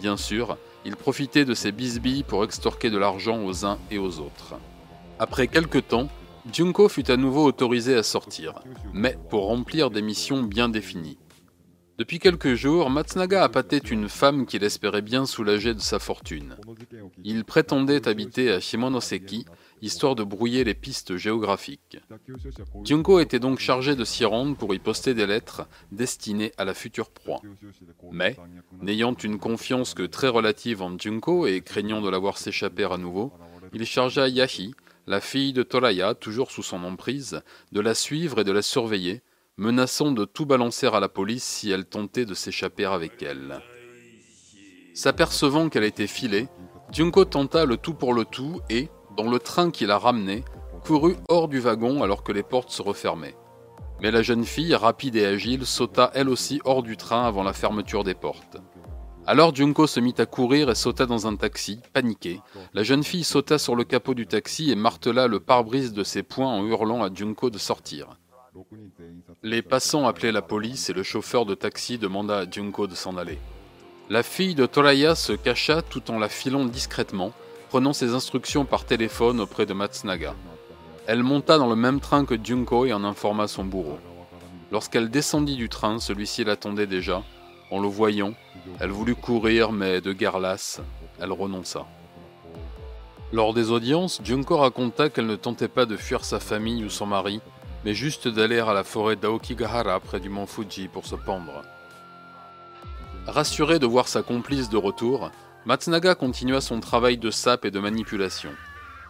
Bien 0.00 0.16
sûr, 0.16 0.56
il 0.84 0.94
profitait 0.94 1.44
de 1.44 1.54
ces 1.54 1.72
bisbilles 1.72 2.22
pour 2.22 2.44
extorquer 2.44 2.88
de 2.88 2.98
l'argent 2.98 3.44
aux 3.44 3.66
uns 3.66 3.78
et 3.90 3.98
aux 3.98 4.20
autres. 4.20 4.54
Après 5.18 5.48
quelque 5.48 5.78
temps, 5.78 6.08
Junko 6.52 6.88
fut 6.88 7.10
à 7.10 7.16
nouveau 7.16 7.44
autorisé 7.44 7.96
à 7.96 8.04
sortir, 8.04 8.60
mais 8.92 9.18
pour 9.28 9.46
remplir 9.46 9.90
des 9.90 10.02
missions 10.02 10.44
bien 10.44 10.68
définies. 10.68 11.18
Depuis 12.00 12.18
quelques 12.18 12.54
jours, 12.54 12.88
Matsunaga 12.88 13.44
appâtait 13.44 13.76
une 13.76 14.08
femme 14.08 14.46
qu'il 14.46 14.64
espérait 14.64 15.02
bien 15.02 15.26
soulager 15.26 15.74
de 15.74 15.80
sa 15.80 15.98
fortune. 15.98 16.56
Il 17.24 17.44
prétendait 17.44 18.08
habiter 18.08 18.50
à 18.50 18.58
Shimonoseki, 18.58 19.44
histoire 19.82 20.14
de 20.14 20.24
brouiller 20.24 20.64
les 20.64 20.72
pistes 20.72 21.18
géographiques. 21.18 21.98
Junko 22.84 23.20
était 23.20 23.38
donc 23.38 23.58
chargé 23.58 23.96
de 23.96 24.04
s'y 24.04 24.24
rendre 24.24 24.56
pour 24.56 24.72
y 24.72 24.78
poster 24.78 25.12
des 25.12 25.26
lettres 25.26 25.68
destinées 25.92 26.52
à 26.56 26.64
la 26.64 26.72
future 26.72 27.10
proie. 27.10 27.42
Mais, 28.10 28.34
n'ayant 28.80 29.12
une 29.12 29.38
confiance 29.38 29.92
que 29.92 30.04
très 30.04 30.28
relative 30.28 30.80
en 30.80 30.98
Junko 30.98 31.46
et 31.46 31.60
craignant 31.60 32.00
de 32.00 32.08
la 32.08 32.16
voir 32.16 32.38
s'échapper 32.38 32.84
à 32.84 32.96
nouveau, 32.96 33.30
il 33.74 33.84
chargea 33.84 34.26
Yahi, 34.26 34.72
la 35.06 35.20
fille 35.20 35.52
de 35.52 35.62
Toraya, 35.62 36.14
toujours 36.14 36.50
sous 36.50 36.62
son 36.62 36.82
emprise, 36.82 37.42
de 37.72 37.80
la 37.80 37.94
suivre 37.94 38.40
et 38.40 38.44
de 38.44 38.52
la 38.52 38.62
surveiller, 38.62 39.20
menaçant 39.60 40.10
de 40.10 40.24
tout 40.24 40.46
balancer 40.46 40.86
à 40.86 41.00
la 41.00 41.10
police 41.10 41.44
si 41.44 41.70
elle 41.70 41.84
tentait 41.84 42.24
de 42.24 42.32
s'échapper 42.32 42.86
avec 42.86 43.22
elle. 43.22 43.60
S'apercevant 44.94 45.68
qu'elle 45.68 45.84
était 45.84 46.06
filée, 46.06 46.48
Junko 46.90 47.26
tenta 47.26 47.66
le 47.66 47.76
tout 47.76 47.92
pour 47.92 48.14
le 48.14 48.24
tout 48.24 48.62
et, 48.70 48.88
dans 49.18 49.30
le 49.30 49.38
train 49.38 49.70
qui 49.70 49.84
la 49.84 49.98
ramenait, 49.98 50.44
courut 50.86 51.16
hors 51.28 51.46
du 51.46 51.60
wagon 51.60 52.02
alors 52.02 52.24
que 52.24 52.32
les 52.32 52.42
portes 52.42 52.70
se 52.70 52.80
refermaient. 52.80 53.36
Mais 54.00 54.10
la 54.10 54.22
jeune 54.22 54.46
fille, 54.46 54.74
rapide 54.74 55.16
et 55.16 55.26
agile, 55.26 55.66
sauta 55.66 56.10
elle 56.14 56.30
aussi 56.30 56.62
hors 56.64 56.82
du 56.82 56.96
train 56.96 57.26
avant 57.26 57.42
la 57.42 57.52
fermeture 57.52 58.02
des 58.02 58.14
portes. 58.14 58.56
Alors 59.26 59.54
Junko 59.54 59.86
se 59.86 60.00
mit 60.00 60.14
à 60.16 60.24
courir 60.24 60.70
et 60.70 60.74
sauta 60.74 61.04
dans 61.04 61.26
un 61.26 61.36
taxi, 61.36 61.80
paniqué. 61.92 62.40
La 62.72 62.82
jeune 62.82 63.04
fille 63.04 63.24
sauta 63.24 63.58
sur 63.58 63.76
le 63.76 63.84
capot 63.84 64.14
du 64.14 64.26
taxi 64.26 64.70
et 64.70 64.74
martela 64.74 65.26
le 65.26 65.38
pare-brise 65.38 65.92
de 65.92 66.02
ses 66.02 66.22
poings 66.22 66.48
en 66.48 66.64
hurlant 66.64 67.02
à 67.02 67.12
Junko 67.12 67.50
de 67.50 67.58
sortir. 67.58 68.16
Les 69.42 69.62
passants 69.62 70.06
appelaient 70.06 70.32
la 70.32 70.42
police 70.42 70.90
et 70.90 70.92
le 70.92 71.02
chauffeur 71.02 71.46
de 71.46 71.54
taxi 71.54 71.98
demanda 71.98 72.38
à 72.38 72.50
Junko 72.50 72.86
de 72.86 72.94
s'en 72.94 73.16
aller. 73.16 73.38
La 74.08 74.22
fille 74.22 74.54
de 74.54 74.66
Toraya 74.66 75.14
se 75.14 75.32
cacha 75.32 75.82
tout 75.82 76.10
en 76.10 76.18
la 76.18 76.28
filant 76.28 76.64
discrètement, 76.64 77.32
prenant 77.68 77.92
ses 77.92 78.14
instructions 78.14 78.64
par 78.64 78.84
téléphone 78.84 79.40
auprès 79.40 79.66
de 79.66 79.72
Matsunaga. 79.72 80.34
Elle 81.06 81.22
monta 81.22 81.58
dans 81.58 81.68
le 81.68 81.76
même 81.76 82.00
train 82.00 82.24
que 82.24 82.34
Junko 82.42 82.86
et 82.86 82.92
en 82.92 83.04
informa 83.04 83.46
son 83.46 83.64
bourreau. 83.64 83.98
Lorsqu'elle 84.72 85.10
descendit 85.10 85.56
du 85.56 85.68
train, 85.68 85.98
celui-ci 85.98 86.44
l'attendait 86.44 86.86
déjà. 86.86 87.22
En 87.70 87.80
le 87.80 87.88
voyant, 87.88 88.34
elle 88.80 88.90
voulut 88.90 89.14
courir, 89.14 89.70
mais 89.70 90.00
de 90.00 90.12
guerre 90.12 90.40
lasse, 90.40 90.80
elle 91.20 91.32
renonça. 91.32 91.86
Lors 93.32 93.54
des 93.54 93.70
audiences, 93.70 94.20
Junko 94.24 94.56
raconta 94.56 95.08
qu'elle 95.08 95.26
ne 95.26 95.36
tentait 95.36 95.68
pas 95.68 95.86
de 95.86 95.96
fuir 95.96 96.24
sa 96.24 96.40
famille 96.40 96.84
ou 96.84 96.90
son 96.90 97.06
mari, 97.06 97.40
mais 97.84 97.94
juste 97.94 98.28
d'aller 98.28 98.58
à 98.58 98.72
la 98.72 98.84
forêt 98.84 99.16
d'Aokigahara 99.16 100.00
près 100.00 100.20
du 100.20 100.28
mont 100.28 100.46
Fuji 100.46 100.88
pour 100.88 101.06
se 101.06 101.14
pendre. 101.14 101.62
Rassuré 103.26 103.78
de 103.78 103.86
voir 103.86 104.08
sa 104.08 104.22
complice 104.22 104.68
de 104.68 104.76
retour, 104.76 105.30
Matsunaga 105.66 106.14
continua 106.14 106.60
son 106.60 106.80
travail 106.80 107.18
de 107.18 107.30
sape 107.30 107.64
et 107.64 107.70
de 107.70 107.80
manipulation. 107.80 108.50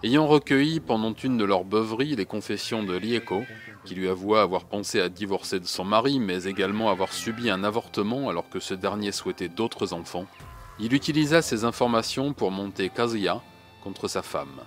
Ayant 0.03 0.27
recueilli 0.27 0.81
pendant 0.81 1.13
une 1.13 1.37
de 1.37 1.45
leurs 1.45 1.65
beuveries 1.65 2.17
les 2.17 2.25
confessions 2.25 2.83
de 2.83 2.97
Lieko, 2.97 3.45
qui 3.85 3.95
lui 3.95 4.09
avoua 4.09 4.43
avoir 4.43 4.65
pensé 4.65 5.01
à 5.01 5.09
divorcer 5.09 5.61
de 5.61 5.67
son 5.67 5.85
mari, 5.85 6.19
mais 6.19 6.45
également 6.45 6.91
avoir 6.91 7.13
subi 7.13 7.51
un 7.51 7.65
avortement 7.65 8.29
alors 8.29 8.49
que 8.49 8.61
ce 8.61 8.75
dernier 8.75 9.13
souhaitait 9.13 9.49
d'autres 9.49 9.93
enfants, 9.93 10.27
il 10.79 10.95
utilisa 10.95 11.43
ces 11.43 11.65
informations 11.65 12.33
pour 12.33 12.51
monter 12.51 12.89
Kazuya 12.89 13.43
contre 13.85 14.09
sa 14.09 14.23
femme. 14.23 14.61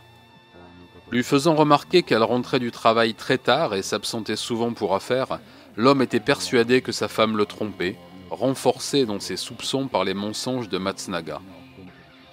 Lui 1.12 1.24
faisant 1.24 1.56
remarquer 1.56 2.04
qu'elle 2.04 2.24
rentrait 2.24 2.60
du 2.60 2.72
travail 2.72 3.13
très 3.13 3.38
tard 3.38 3.76
et 3.76 3.84
s'absentait 3.84 4.36
souvent 4.36 4.74
pour 4.74 4.96
affaires, 4.96 5.39
l'homme 5.76 6.02
était 6.02 6.20
persuadé 6.20 6.82
que 6.82 6.92
sa 6.92 7.08
femme 7.08 7.38
le 7.38 7.46
trompait, 7.46 7.98
renforcé 8.30 9.06
dans 9.06 9.20
ses 9.20 9.38
soupçons 9.38 9.88
par 9.88 10.04
les 10.04 10.13
mensonges 10.13 10.70
de 10.70 10.78
Matsunaga. 10.78 11.39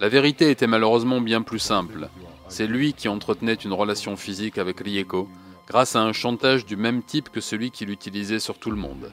La 0.00 0.08
vérité 0.08 0.50
était 0.50 0.66
malheureusement 0.66 1.20
bien 1.20 1.42
plus 1.42 1.58
simple. 1.58 2.08
C'est 2.48 2.66
lui 2.66 2.94
qui 2.94 3.08
entretenait 3.08 3.54
une 3.54 3.74
relation 3.74 4.16
physique 4.16 4.56
avec 4.56 4.80
Rieko, 4.80 5.28
grâce 5.68 5.94
à 5.94 6.00
un 6.00 6.12
chantage 6.12 6.64
du 6.64 6.76
même 6.76 7.02
type 7.02 7.28
que 7.28 7.40
celui 7.40 7.70
qu'il 7.70 7.90
utilisait 7.90 8.40
sur 8.40 8.58
tout 8.58 8.70
le 8.70 8.76
monde. 8.76 9.12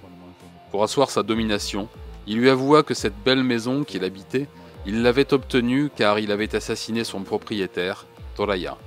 Pour 0.72 0.84
asseoir 0.84 1.10
sa 1.10 1.24
domination, 1.24 1.90
il 2.26 2.38
lui 2.38 2.50
avoua 2.50 2.84
que 2.84 2.94
cette 2.94 3.22
belle 3.24 3.44
maison 3.44 3.84
qu'il 3.84 4.04
habitait, 4.04 4.48
il 4.86 5.02
l'avait 5.02 5.34
obtenue 5.34 5.90
car 5.94 6.20
il 6.20 6.32
avait 6.32 6.56
assassiné 6.56 7.04
son 7.04 7.22
propriétaire, 7.22 8.06
Toraya. 8.36 8.78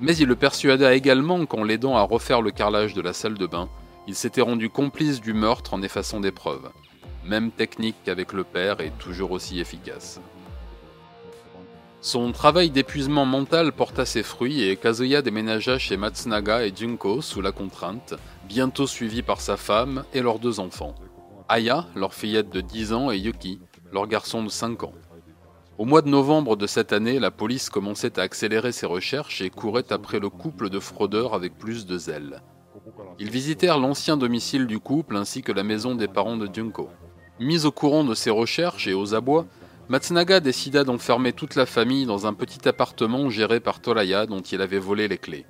Mais 0.00 0.16
il 0.16 0.28
le 0.28 0.36
persuada 0.36 0.94
également 0.94 1.46
qu'en 1.46 1.64
l'aidant 1.64 1.96
à 1.96 2.02
refaire 2.02 2.42
le 2.42 2.50
carrelage 2.50 2.94
de 2.94 3.00
la 3.00 3.12
salle 3.12 3.38
de 3.38 3.46
bain, 3.46 3.68
il 4.06 4.14
s'était 4.14 4.42
rendu 4.42 4.68
complice 4.68 5.20
du 5.20 5.32
meurtre 5.32 5.74
en 5.74 5.82
effaçant 5.82 6.20
des 6.20 6.32
preuves. 6.32 6.70
Même 7.24 7.50
technique 7.50 7.96
qu'avec 8.04 8.32
le 8.32 8.44
père 8.44 8.80
et 8.80 8.92
toujours 8.98 9.32
aussi 9.32 9.58
efficace. 9.58 10.20
Son 12.00 12.30
travail 12.30 12.70
d'épuisement 12.70 13.24
mental 13.24 13.72
porta 13.72 14.04
ses 14.04 14.22
fruits 14.22 14.62
et 14.62 14.76
Kazuya 14.76 15.22
déménagea 15.22 15.78
chez 15.78 15.96
Matsunaga 15.96 16.64
et 16.64 16.72
Junko 16.76 17.20
sous 17.20 17.40
la 17.40 17.50
contrainte, 17.50 18.14
bientôt 18.46 18.86
suivi 18.86 19.22
par 19.22 19.40
sa 19.40 19.56
femme 19.56 20.04
et 20.14 20.20
leurs 20.20 20.38
deux 20.38 20.60
enfants. 20.60 20.94
Aya, 21.48 21.86
leur 21.96 22.14
fillette 22.14 22.50
de 22.50 22.60
10 22.60 22.92
ans, 22.92 23.10
et 23.10 23.18
Yuki, 23.18 23.60
leur 23.92 24.06
garçon 24.06 24.42
de 24.42 24.48
5 24.48 24.82
ans. 24.84 24.92
Au 25.78 25.84
mois 25.84 26.00
de 26.00 26.08
novembre 26.08 26.56
de 26.56 26.66
cette 26.66 26.94
année, 26.94 27.18
la 27.18 27.30
police 27.30 27.68
commençait 27.68 28.18
à 28.18 28.22
accélérer 28.22 28.72
ses 28.72 28.86
recherches 28.86 29.42
et 29.42 29.50
courait 29.50 29.92
après 29.92 30.20
le 30.20 30.30
couple 30.30 30.70
de 30.70 30.80
fraudeurs 30.80 31.34
avec 31.34 31.58
plus 31.58 31.84
de 31.84 31.98
zèle. 31.98 32.42
Ils 33.18 33.30
visitèrent 33.30 33.78
l'ancien 33.78 34.16
domicile 34.16 34.66
du 34.66 34.78
couple 34.78 35.16
ainsi 35.16 35.42
que 35.42 35.52
la 35.52 35.64
maison 35.64 35.94
des 35.94 36.08
parents 36.08 36.38
de 36.38 36.48
Junko. 36.52 36.88
Mis 37.40 37.66
au 37.66 37.72
courant 37.72 38.04
de 38.04 38.14
ces 38.14 38.30
recherches 38.30 38.86
et 38.86 38.94
aux 38.94 39.14
abois, 39.14 39.44
Matsunaga 39.90 40.40
décida 40.40 40.82
d'enfermer 40.82 41.34
toute 41.34 41.54
la 41.54 41.66
famille 41.66 42.06
dans 42.06 42.26
un 42.26 42.32
petit 42.32 42.66
appartement 42.66 43.28
géré 43.28 43.60
par 43.60 43.80
Toraya 43.80 44.24
dont 44.24 44.40
il 44.40 44.62
avait 44.62 44.78
volé 44.78 45.08
les 45.08 45.18
clés. 45.18 45.44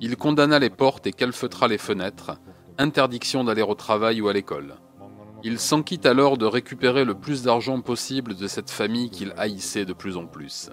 Il 0.00 0.16
condamna 0.16 0.60
les 0.60 0.70
portes 0.70 1.08
et 1.08 1.12
calfeutra 1.12 1.66
les 1.66 1.78
fenêtres, 1.78 2.38
interdiction 2.78 3.42
d'aller 3.42 3.62
au 3.62 3.74
travail 3.74 4.20
ou 4.20 4.28
à 4.28 4.32
l'école. 4.32 4.76
Il 5.44 5.58
s'enquit 5.58 6.00
alors 6.04 6.38
de 6.38 6.46
récupérer 6.46 7.04
le 7.04 7.14
plus 7.14 7.42
d'argent 7.42 7.80
possible 7.80 8.34
de 8.34 8.46
cette 8.46 8.70
famille 8.70 9.10
qu'il 9.10 9.34
haïssait 9.36 9.84
de 9.84 9.92
plus 9.92 10.16
en 10.16 10.26
plus. 10.26 10.70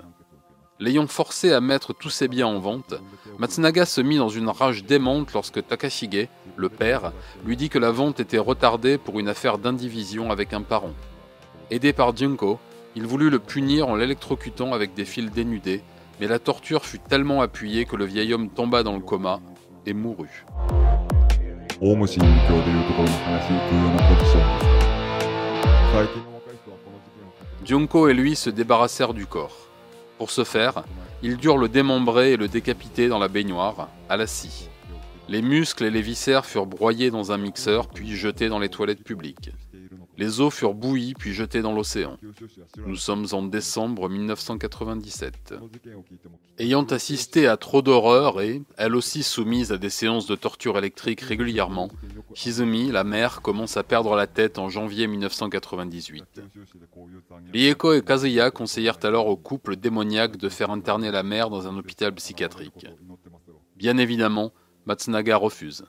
L'ayant 0.79 1.07
forcé 1.07 1.53
à 1.53 1.61
mettre 1.61 1.93
tous 1.93 2.09
ses 2.09 2.27
biens 2.27 2.47
en 2.47 2.59
vente, 2.59 2.95
Matsunaga 3.37 3.85
se 3.85 4.01
mit 4.01 4.17
dans 4.17 4.29
une 4.29 4.49
rage 4.49 4.83
démente 4.83 5.33
lorsque 5.33 5.65
Takashige, 5.65 6.27
le 6.55 6.69
père, 6.69 7.13
lui 7.45 7.55
dit 7.55 7.69
que 7.69 7.79
la 7.79 7.91
vente 7.91 8.19
était 8.19 8.37
retardée 8.37 8.97
pour 8.97 9.19
une 9.19 9.29
affaire 9.29 9.57
d'indivision 9.57 10.31
avec 10.31 10.53
un 10.53 10.61
parent. 10.61 10.93
Aidé 11.69 11.93
par 11.93 12.15
Junko, 12.15 12.59
il 12.95 13.05
voulut 13.05 13.29
le 13.29 13.39
punir 13.39 13.87
en 13.87 13.95
l'électrocutant 13.95 14.73
avec 14.73 14.93
des 14.93 15.05
fils 15.05 15.31
dénudés, 15.31 15.83
mais 16.19 16.27
la 16.27 16.39
torture 16.39 16.85
fut 16.85 16.99
tellement 16.99 17.41
appuyée 17.41 17.85
que 17.85 17.95
le 17.95 18.05
vieil 18.05 18.33
homme 18.33 18.49
tomba 18.49 18.83
dans 18.83 18.95
le 18.95 19.01
coma 19.01 19.39
et 19.85 19.93
mourut. 19.93 20.45
Junko 27.65 28.07
et 28.07 28.13
lui 28.13 28.37
se 28.37 28.49
débarrassèrent 28.49 29.13
du 29.13 29.25
corps. 29.25 29.67
Pour 30.17 30.31
ce 30.31 30.45
faire, 30.45 30.85
ils 31.23 31.35
durent 31.35 31.57
le 31.57 31.67
démembrer 31.67 32.31
et 32.31 32.37
le 32.37 32.47
décapiter 32.47 33.09
dans 33.09 33.19
la 33.19 33.27
baignoire, 33.27 33.89
à 34.07 34.15
la 34.15 34.27
scie. 34.27 34.69
Les 35.27 35.41
muscles 35.41 35.83
et 35.83 35.91
les 35.91 36.01
viscères 36.01 36.45
furent 36.45 36.67
broyés 36.67 37.11
dans 37.11 37.33
un 37.33 37.37
mixeur 37.37 37.89
puis 37.89 38.15
jetés 38.15 38.47
dans 38.47 38.59
les 38.59 38.69
toilettes 38.69 39.03
publiques. 39.03 39.51
Les 40.17 40.41
eaux 40.41 40.49
furent 40.49 40.73
bouillies 40.73 41.15
puis 41.15 41.33
jetées 41.33 41.61
dans 41.61 41.73
l'océan. 41.73 42.17
Nous 42.85 42.95
sommes 42.95 43.25
en 43.31 43.43
décembre 43.43 44.09
1997. 44.09 45.55
Ayant 46.59 46.83
assisté 46.83 47.47
à 47.47 47.57
trop 47.57 47.81
d'horreurs 47.81 48.41
et, 48.41 48.61
elle 48.77 48.95
aussi 48.95 49.23
soumise 49.23 49.71
à 49.71 49.77
des 49.77 49.89
séances 49.89 50.27
de 50.27 50.35
torture 50.35 50.77
électrique 50.77 51.21
régulièrement, 51.21 51.89
Shizumi, 52.35 52.91
la 52.91 53.03
mère, 53.03 53.41
commence 53.41 53.75
à 53.75 53.83
perdre 53.83 54.15
la 54.15 54.27
tête 54.27 54.59
en 54.59 54.69
janvier 54.69 55.07
1998. 55.07 56.23
Rieko 57.51 57.93
et 57.93 58.01
Kazuya 58.01 58.51
conseillèrent 58.51 58.99
alors 59.03 59.27
au 59.27 59.35
couple 59.35 59.75
démoniaque 59.75 60.37
de 60.37 60.49
faire 60.49 60.69
interner 60.69 61.09
la 61.11 61.23
mère 61.23 61.49
dans 61.49 61.67
un 61.67 61.75
hôpital 61.77 62.13
psychiatrique. 62.13 62.85
Bien 63.75 63.97
évidemment, 63.97 64.51
Matsunaga 64.85 65.37
refuse. 65.37 65.85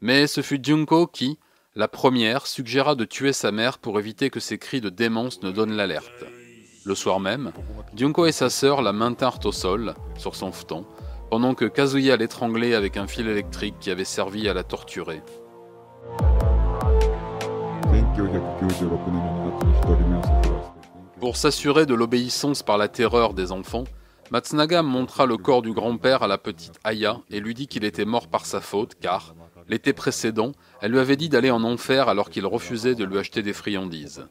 Mais 0.00 0.26
ce 0.26 0.42
fut 0.42 0.60
Junko 0.62 1.06
qui, 1.06 1.38
la 1.76 1.88
première 1.88 2.46
suggéra 2.46 2.94
de 2.94 3.04
tuer 3.04 3.32
sa 3.32 3.50
mère 3.50 3.78
pour 3.78 3.98
éviter 3.98 4.30
que 4.30 4.38
ses 4.38 4.58
cris 4.58 4.80
de 4.80 4.90
démence 4.90 5.42
ne 5.42 5.50
donnent 5.50 5.74
l'alerte. 5.74 6.24
Le 6.84 6.94
soir 6.94 7.18
même, 7.18 7.50
Junko 7.96 8.26
et 8.26 8.32
sa 8.32 8.48
sœur 8.48 8.80
la 8.80 8.92
maintinrent 8.92 9.40
au 9.44 9.50
sol, 9.50 9.94
sur 10.16 10.36
son 10.36 10.52
futon, 10.52 10.86
pendant 11.30 11.54
que 11.54 11.64
Kazuya 11.64 12.16
l'étranglait 12.16 12.74
avec 12.74 12.96
un 12.96 13.08
fil 13.08 13.26
électrique 13.26 13.74
qui 13.80 13.90
avait 13.90 14.04
servi 14.04 14.48
à 14.48 14.54
la 14.54 14.62
torturer. 14.62 15.20
Pour 21.18 21.36
s'assurer 21.36 21.86
de 21.86 21.94
l'obéissance 21.94 22.62
par 22.62 22.78
la 22.78 22.86
terreur 22.86 23.34
des 23.34 23.50
enfants, 23.50 23.84
Matsunaga 24.30 24.82
montra 24.82 25.26
le 25.26 25.36
corps 25.36 25.62
du 25.62 25.72
grand-père 25.72 26.22
à 26.22 26.28
la 26.28 26.38
petite 26.38 26.78
Aya 26.84 27.18
et 27.30 27.40
lui 27.40 27.54
dit 27.54 27.66
qu'il 27.66 27.84
était 27.84 28.04
mort 28.04 28.28
par 28.28 28.46
sa 28.46 28.60
faute 28.60 28.94
car, 29.00 29.34
l'été 29.68 29.92
précédent, 29.92 30.52
elle 30.80 30.92
lui 30.92 30.98
avait 30.98 31.16
dit 31.16 31.28
d'aller 31.28 31.50
en 31.50 31.64
enfer 31.64 32.08
alors 32.08 32.30
qu'il 32.30 32.46
refusait 32.46 32.94
de 32.94 33.04
lui 33.04 33.18
acheter 33.18 33.42
des 33.42 33.52
friandises. 33.52 34.26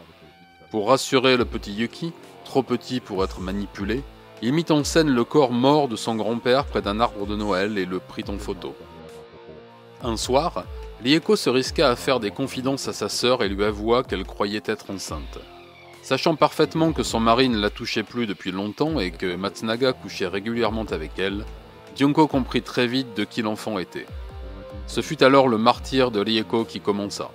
Pour 0.71 0.89
rassurer 0.89 1.37
le 1.37 1.45
petit 1.45 1.73
Yuki, 1.73 2.13
trop 2.45 2.63
petit 2.63 2.99
pour 2.99 3.23
être 3.23 3.39
manipulé, 3.39 4.03
il 4.41 4.53
mit 4.53 4.65
en 4.69 4.83
scène 4.83 5.09
le 5.09 5.23
corps 5.23 5.51
mort 5.51 5.87
de 5.87 5.95
son 5.95 6.15
grand-père 6.15 6.65
près 6.65 6.81
d'un 6.81 6.99
arbre 6.99 7.25
de 7.25 7.35
Noël 7.35 7.77
et 7.77 7.85
le 7.85 7.99
prit 7.99 8.25
en 8.27 8.37
photo. 8.37 8.75
Un 10.03 10.17
soir, 10.17 10.65
Lieko 11.03 11.35
se 11.35 11.49
risqua 11.49 11.89
à 11.89 11.95
faire 11.95 12.19
des 12.19 12.31
confidences 12.31 12.87
à 12.87 12.93
sa 12.93 13.07
sœur 13.07 13.43
et 13.43 13.49
lui 13.49 13.63
avoua 13.63 14.03
qu'elle 14.03 14.25
croyait 14.25 14.63
être 14.65 14.89
enceinte. 14.89 15.39
Sachant 16.01 16.35
parfaitement 16.35 16.91
que 16.91 17.03
son 17.03 17.21
mari 17.21 17.47
ne 17.47 17.57
la 17.57 17.69
touchait 17.69 18.03
plus 18.03 18.27
depuis 18.27 18.51
longtemps 18.51 18.99
et 18.99 19.11
que 19.11 19.35
Matsunaga 19.35 19.93
couchait 19.93 20.27
régulièrement 20.27 20.83
avec 20.91 21.17
elle, 21.17 21.45
Junko 21.95 22.27
comprit 22.27 22.61
très 22.61 22.87
vite 22.87 23.15
de 23.15 23.23
qui 23.23 23.41
l'enfant 23.41 23.79
était. 23.79 24.07
Ce 24.87 25.01
fut 25.01 25.23
alors 25.23 25.47
le 25.47 25.57
martyr 25.57 26.11
de 26.11 26.21
Lieko 26.21 26.65
qui 26.65 26.79
commença. 26.79 27.31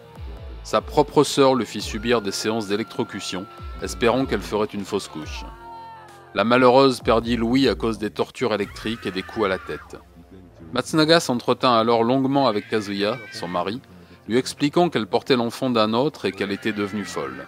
Sa 0.64 0.80
propre 0.80 1.24
sœur 1.24 1.54
lui 1.54 1.64
fit 1.64 1.80
subir 1.80 2.20
des 2.20 2.32
séances 2.32 2.68
d'électrocution, 2.68 3.46
espérant 3.82 4.26
qu'elle 4.26 4.42
ferait 4.42 4.66
une 4.66 4.84
fausse 4.84 5.08
couche. 5.08 5.44
La 6.34 6.44
malheureuse 6.44 7.00
perdit 7.00 7.36
Louis 7.36 7.68
à 7.68 7.74
cause 7.74 7.98
des 7.98 8.10
tortures 8.10 8.52
électriques 8.52 9.06
et 9.06 9.10
des 9.10 9.22
coups 9.22 9.46
à 9.46 9.48
la 9.48 9.58
tête. 9.58 9.96
Matsunaga 10.74 11.20
s'entretint 11.20 11.72
alors 11.72 12.04
longuement 12.04 12.46
avec 12.46 12.68
Kazuya, 12.68 13.16
son 13.32 13.48
mari, 13.48 13.80
lui 14.28 14.36
expliquant 14.36 14.90
qu'elle 14.90 15.06
portait 15.06 15.36
l'enfant 15.36 15.70
d'un 15.70 15.94
autre 15.94 16.26
et 16.26 16.32
qu'elle 16.32 16.52
était 16.52 16.74
devenue 16.74 17.06
folle. 17.06 17.46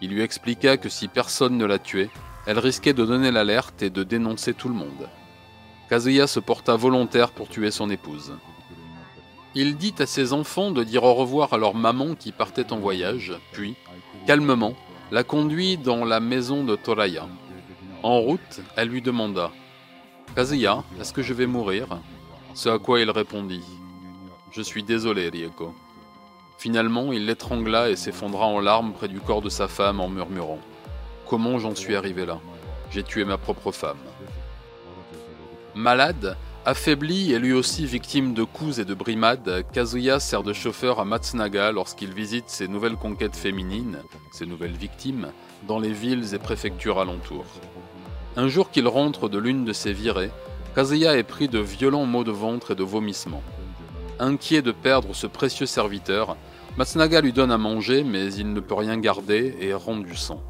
Il 0.00 0.10
lui 0.10 0.22
expliqua 0.22 0.76
que 0.76 0.88
si 0.88 1.06
personne 1.06 1.56
ne 1.56 1.64
la 1.64 1.78
tuait, 1.78 2.10
elle 2.46 2.58
risquait 2.58 2.92
de 2.92 3.04
donner 3.04 3.30
l'alerte 3.30 3.82
et 3.82 3.90
de 3.90 4.02
dénoncer 4.02 4.54
tout 4.54 4.68
le 4.68 4.74
monde. 4.74 5.08
Kazuya 5.88 6.26
se 6.26 6.40
porta 6.40 6.74
volontaire 6.74 7.30
pour 7.30 7.48
tuer 7.48 7.70
son 7.70 7.88
épouse. 7.88 8.32
Il 9.54 9.76
dit 9.76 9.94
à 9.98 10.06
ses 10.06 10.32
enfants 10.32 10.70
de 10.70 10.84
dire 10.84 11.04
au 11.04 11.14
revoir 11.14 11.52
à 11.52 11.58
leur 11.58 11.74
maman 11.74 12.14
qui 12.14 12.32
partait 12.32 12.72
en 12.72 12.78
voyage, 12.78 13.32
puis, 13.52 13.76
calmement, 14.26 14.74
la 15.10 15.24
conduit 15.24 15.78
dans 15.78 16.04
la 16.04 16.20
maison 16.20 16.64
de 16.64 16.76
Toraya. 16.76 17.26
En 18.02 18.20
route, 18.20 18.60
elle 18.76 18.88
lui 18.88 19.02
demanda 19.02 19.50
Kazuya, 20.36 20.84
est-ce 21.00 21.12
que 21.12 21.22
je 21.22 21.32
vais 21.32 21.46
mourir? 21.46 21.98
Ce 22.54 22.68
à 22.68 22.78
quoi 22.78 23.00
il 23.00 23.10
répondit 23.10 23.64
Je 24.52 24.62
suis 24.62 24.82
désolé, 24.82 25.28
Rieko. 25.30 25.74
Finalement, 26.58 27.12
il 27.12 27.24
l'étrangla 27.24 27.88
et 27.88 27.96
s'effondra 27.96 28.46
en 28.46 28.60
larmes 28.60 28.92
près 28.92 29.08
du 29.08 29.20
corps 29.20 29.42
de 29.42 29.48
sa 29.48 29.68
femme 29.68 30.00
en 30.00 30.08
murmurant 30.08 30.58
Comment 31.26 31.58
j'en 31.58 31.74
suis 31.74 31.94
arrivé 31.94 32.26
là? 32.26 32.40
J'ai 32.90 33.02
tué 33.02 33.24
ma 33.24 33.38
propre 33.38 33.70
femme. 33.70 33.98
Malade, 35.74 36.36
Affaibli 36.64 37.32
et 37.32 37.38
lui 37.38 37.52
aussi 37.52 37.86
victime 37.86 38.34
de 38.34 38.42
coups 38.42 38.78
et 38.78 38.84
de 38.84 38.92
brimades, 38.92 39.64
Kazuya 39.72 40.20
sert 40.20 40.42
de 40.42 40.52
chauffeur 40.52 41.00
à 41.00 41.04
Matsunaga 41.04 41.72
lorsqu'il 41.72 42.12
visite 42.12 42.48
ses 42.48 42.68
nouvelles 42.68 42.96
conquêtes 42.96 43.36
féminines, 43.36 43.98
ses 44.32 44.44
nouvelles 44.44 44.76
victimes, 44.76 45.28
dans 45.66 45.78
les 45.78 45.92
villes 45.92 46.34
et 46.34 46.38
préfectures 46.38 46.98
alentours. 46.98 47.46
Un 48.36 48.48
jour 48.48 48.70
qu'il 48.70 48.86
rentre 48.86 49.28
de 49.28 49.38
l'une 49.38 49.64
de 49.64 49.72
ses 49.72 49.92
virées, 49.92 50.30
Kazuya 50.74 51.16
est 51.16 51.22
pris 51.22 51.48
de 51.48 51.58
violents 51.58 52.06
maux 52.06 52.24
de 52.24 52.32
ventre 52.32 52.72
et 52.72 52.76
de 52.76 52.84
vomissements. 52.84 53.42
Inquiet 54.18 54.62
de 54.62 54.72
perdre 54.72 55.14
ce 55.14 55.26
précieux 55.26 55.66
serviteur, 55.66 56.36
Matsunaga 56.76 57.20
lui 57.20 57.32
donne 57.32 57.50
à 57.50 57.58
manger, 57.58 58.04
mais 58.04 58.34
il 58.34 58.52
ne 58.52 58.60
peut 58.60 58.74
rien 58.74 58.98
garder 58.98 59.56
et 59.60 59.72
rend 59.72 59.96
du 59.96 60.16
sang. 60.16 60.42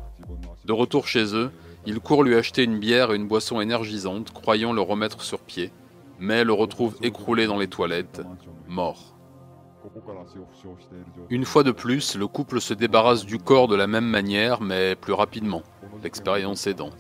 De 0.65 0.73
retour 0.73 1.07
chez 1.07 1.35
eux, 1.37 1.51
il 1.87 2.01
court 2.01 2.25
lui 2.25 2.35
acheter 2.35 2.65
une 2.65 2.79
bière 2.79 3.13
et 3.13 3.17
une 3.17 3.29
boisson 3.29 3.61
énergisante, 3.61 4.33
croyant 4.33 4.73
le 4.73 4.81
remettre 4.81 5.23
sur 5.23 5.39
pied, 5.39 5.71
mais 6.19 6.45
le 6.45 6.53
retrouve 6.53 6.97
écroulé 7.03 7.47
dans 7.47 7.59
les 7.59 7.69
toilettes, 7.69 8.23
mort. 8.67 9.15
Une 11.31 11.45
fois 11.45 11.63
de 11.63 11.71
plus, 11.71 12.17
le 12.17 12.27
couple 12.27 12.61
se 12.61 12.75
débarrasse 12.75 13.25
du 13.25 13.39
corps 13.39 13.69
de 13.69 13.77
la 13.77 13.87
même 13.87 14.07
manière, 14.07 14.61
mais 14.61 14.97
plus 14.97 15.13
rapidement, 15.13 15.63
l'expérience 16.03 16.67
aidant. 16.67 16.91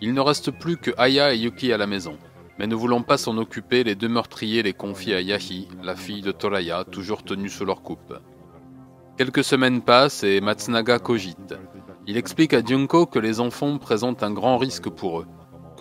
Il 0.00 0.14
ne 0.14 0.20
reste 0.20 0.50
plus 0.50 0.76
que 0.76 0.90
Aya 0.96 1.34
et 1.34 1.38
Yuki 1.38 1.72
à 1.72 1.76
la 1.76 1.86
maison, 1.86 2.16
mais 2.58 2.66
ne 2.66 2.74
voulant 2.74 3.02
pas 3.02 3.18
s'en 3.18 3.36
occuper, 3.38 3.84
les 3.84 3.94
deux 3.94 4.08
meurtriers 4.08 4.62
les 4.62 4.72
confient 4.72 5.14
à 5.14 5.20
Yahi, 5.20 5.68
la 5.82 5.96
fille 5.96 6.22
de 6.22 6.32
Toraya, 6.32 6.84
toujours 6.84 7.22
tenue 7.22 7.48
sous 7.48 7.64
leur 7.64 7.82
coupe. 7.82 8.14
Quelques 9.16 9.44
semaines 9.44 9.82
passent 9.82 10.24
et 10.24 10.40
Matsunaga 10.40 10.98
cogite. 10.98 11.54
Il 12.06 12.16
explique 12.16 12.54
à 12.54 12.64
Junko 12.64 13.06
que 13.06 13.18
les 13.18 13.40
enfants 13.40 13.78
présentent 13.78 14.22
un 14.22 14.32
grand 14.32 14.56
risque 14.56 14.88
pour 14.88 15.20
eux, 15.20 15.26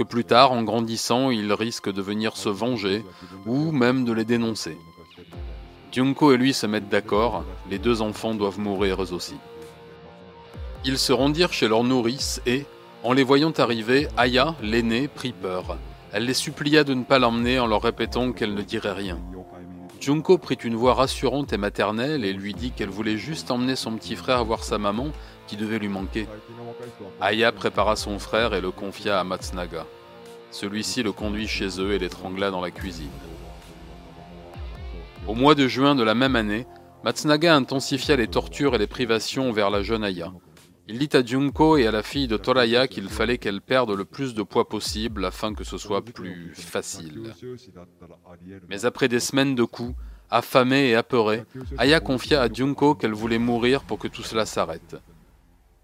plus 0.03 0.25
tard, 0.25 0.51
en 0.51 0.63
grandissant, 0.63 1.29
ils 1.29 1.51
risquent 1.53 1.91
de 1.91 2.01
venir 2.01 2.37
se 2.37 2.49
venger 2.49 3.03
ou 3.45 3.71
même 3.71 4.05
de 4.05 4.13
les 4.13 4.25
dénoncer. 4.25 4.77
Junko 5.91 6.33
et 6.33 6.37
lui 6.37 6.53
se 6.53 6.67
mettent 6.67 6.89
d'accord, 6.89 7.43
les 7.69 7.79
deux 7.79 8.01
enfants 8.01 8.35
doivent 8.35 8.59
mourir 8.59 9.01
eux 9.01 9.13
aussi. 9.13 9.35
Ils 10.85 10.99
se 10.99 11.11
rendirent 11.11 11.53
chez 11.53 11.67
leur 11.67 11.83
nourrice 11.83 12.41
et, 12.45 12.65
en 13.03 13.13
les 13.13 13.23
voyant 13.23 13.53
arriver, 13.57 14.07
Aya, 14.15 14.55
l'aînée, 14.61 15.07
prit 15.07 15.33
peur. 15.33 15.77
Elle 16.11 16.25
les 16.25 16.33
supplia 16.33 16.83
de 16.83 16.93
ne 16.93 17.03
pas 17.03 17.19
l'emmener 17.19 17.59
en 17.59 17.67
leur 17.67 17.81
répétant 17.81 18.31
qu'elle 18.31 18.53
ne 18.53 18.61
dirait 18.61 18.93
rien. 18.93 19.19
Junko 19.99 20.37
prit 20.37 20.55
une 20.55 20.75
voix 20.75 20.93
rassurante 20.93 21.51
et 21.51 21.57
maternelle 21.57 22.23
et 22.23 22.31
lui 22.31 22.53
dit 22.53 22.71
qu'elle 22.71 22.89
voulait 22.89 23.17
juste 23.17 23.51
emmener 23.51 23.75
son 23.75 23.91
petit 23.97 24.15
frère 24.15 24.45
voir 24.45 24.63
sa 24.63 24.77
maman 24.77 25.09
qui 25.49 25.57
devait 25.57 25.79
lui 25.79 25.87
manquer. 25.87 26.27
Aya 27.19 27.51
prépara 27.51 27.95
son 27.95 28.19
frère 28.19 28.53
et 28.53 28.61
le 28.61 28.69
confia 28.69 29.19
à 29.19 29.23
Matsunaga. 29.23 29.87
Celui-ci 30.51 31.01
le 31.01 31.11
conduit 31.11 31.47
chez 31.47 31.79
eux 31.79 31.93
et 31.93 31.97
l'étrangla 31.97 32.51
dans 32.51 32.61
la 32.61 32.69
cuisine. 32.69 33.09
Au 35.27 35.33
mois 35.33 35.55
de 35.55 35.67
juin 35.67 35.95
de 35.95 36.03
la 36.03 36.13
même 36.13 36.35
année, 36.35 36.67
Matsunaga 37.03 37.55
intensifia 37.55 38.15
les 38.15 38.27
tortures 38.27 38.75
et 38.75 38.77
les 38.77 38.87
privations 38.87 39.51
vers 39.51 39.71
la 39.71 39.81
jeune 39.81 40.03
Aya. 40.03 40.31
Il 40.87 40.99
dit 40.99 41.17
à 41.17 41.25
Junko 41.25 41.77
et 41.77 41.87
à 41.87 41.91
la 41.91 42.03
fille 42.03 42.27
de 42.27 42.37
Toraya 42.37 42.87
qu'il 42.87 43.09
fallait 43.09 43.39
qu'elle 43.39 43.61
perde 43.61 43.91
le 43.91 44.05
plus 44.05 44.35
de 44.35 44.43
poids 44.43 44.69
possible 44.69 45.25
afin 45.25 45.55
que 45.55 45.63
ce 45.63 45.79
soit 45.79 46.03
plus 46.03 46.53
facile. 46.53 47.33
Mais 48.67 48.85
après 48.85 49.07
des 49.07 49.19
semaines 49.19 49.55
de 49.55 49.63
coups, 49.63 49.95
affamée 50.29 50.89
et 50.89 50.95
apeurée, 50.95 51.43
Aya 51.79 51.99
confia 51.99 52.41
à 52.41 52.51
Junko 52.51 52.93
qu'elle 52.93 53.13
voulait 53.13 53.39
mourir 53.39 53.83
pour 53.83 53.97
que 53.97 54.07
tout 54.07 54.23
cela 54.23 54.45
s'arrête. 54.45 54.95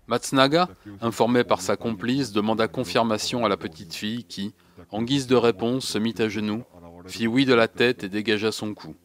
Matsunaga, 0.08 0.70
informé 1.02 1.44
par 1.44 1.62
sa 1.62 1.78
complice, 1.78 2.32
demanda 2.32 2.68
confirmation 2.68 3.44
à 3.44 3.50
la 3.50 3.58
petite 3.58 3.94
fille 3.94 4.24
qui, 4.24 4.54
en 4.92 5.02
guise 5.02 5.26
de 5.26 5.36
réponse, 5.36 5.86
se 5.86 5.98
mit 5.98 6.14
à 6.20 6.30
genoux, 6.30 6.64
fit 7.08 7.28
oui 7.28 7.46
de 7.46 7.56
la 7.56 7.68
tête 7.68 8.04
et 8.04 8.10
dégagea 8.10 8.52
son 8.52 8.76
cou. 8.76 8.96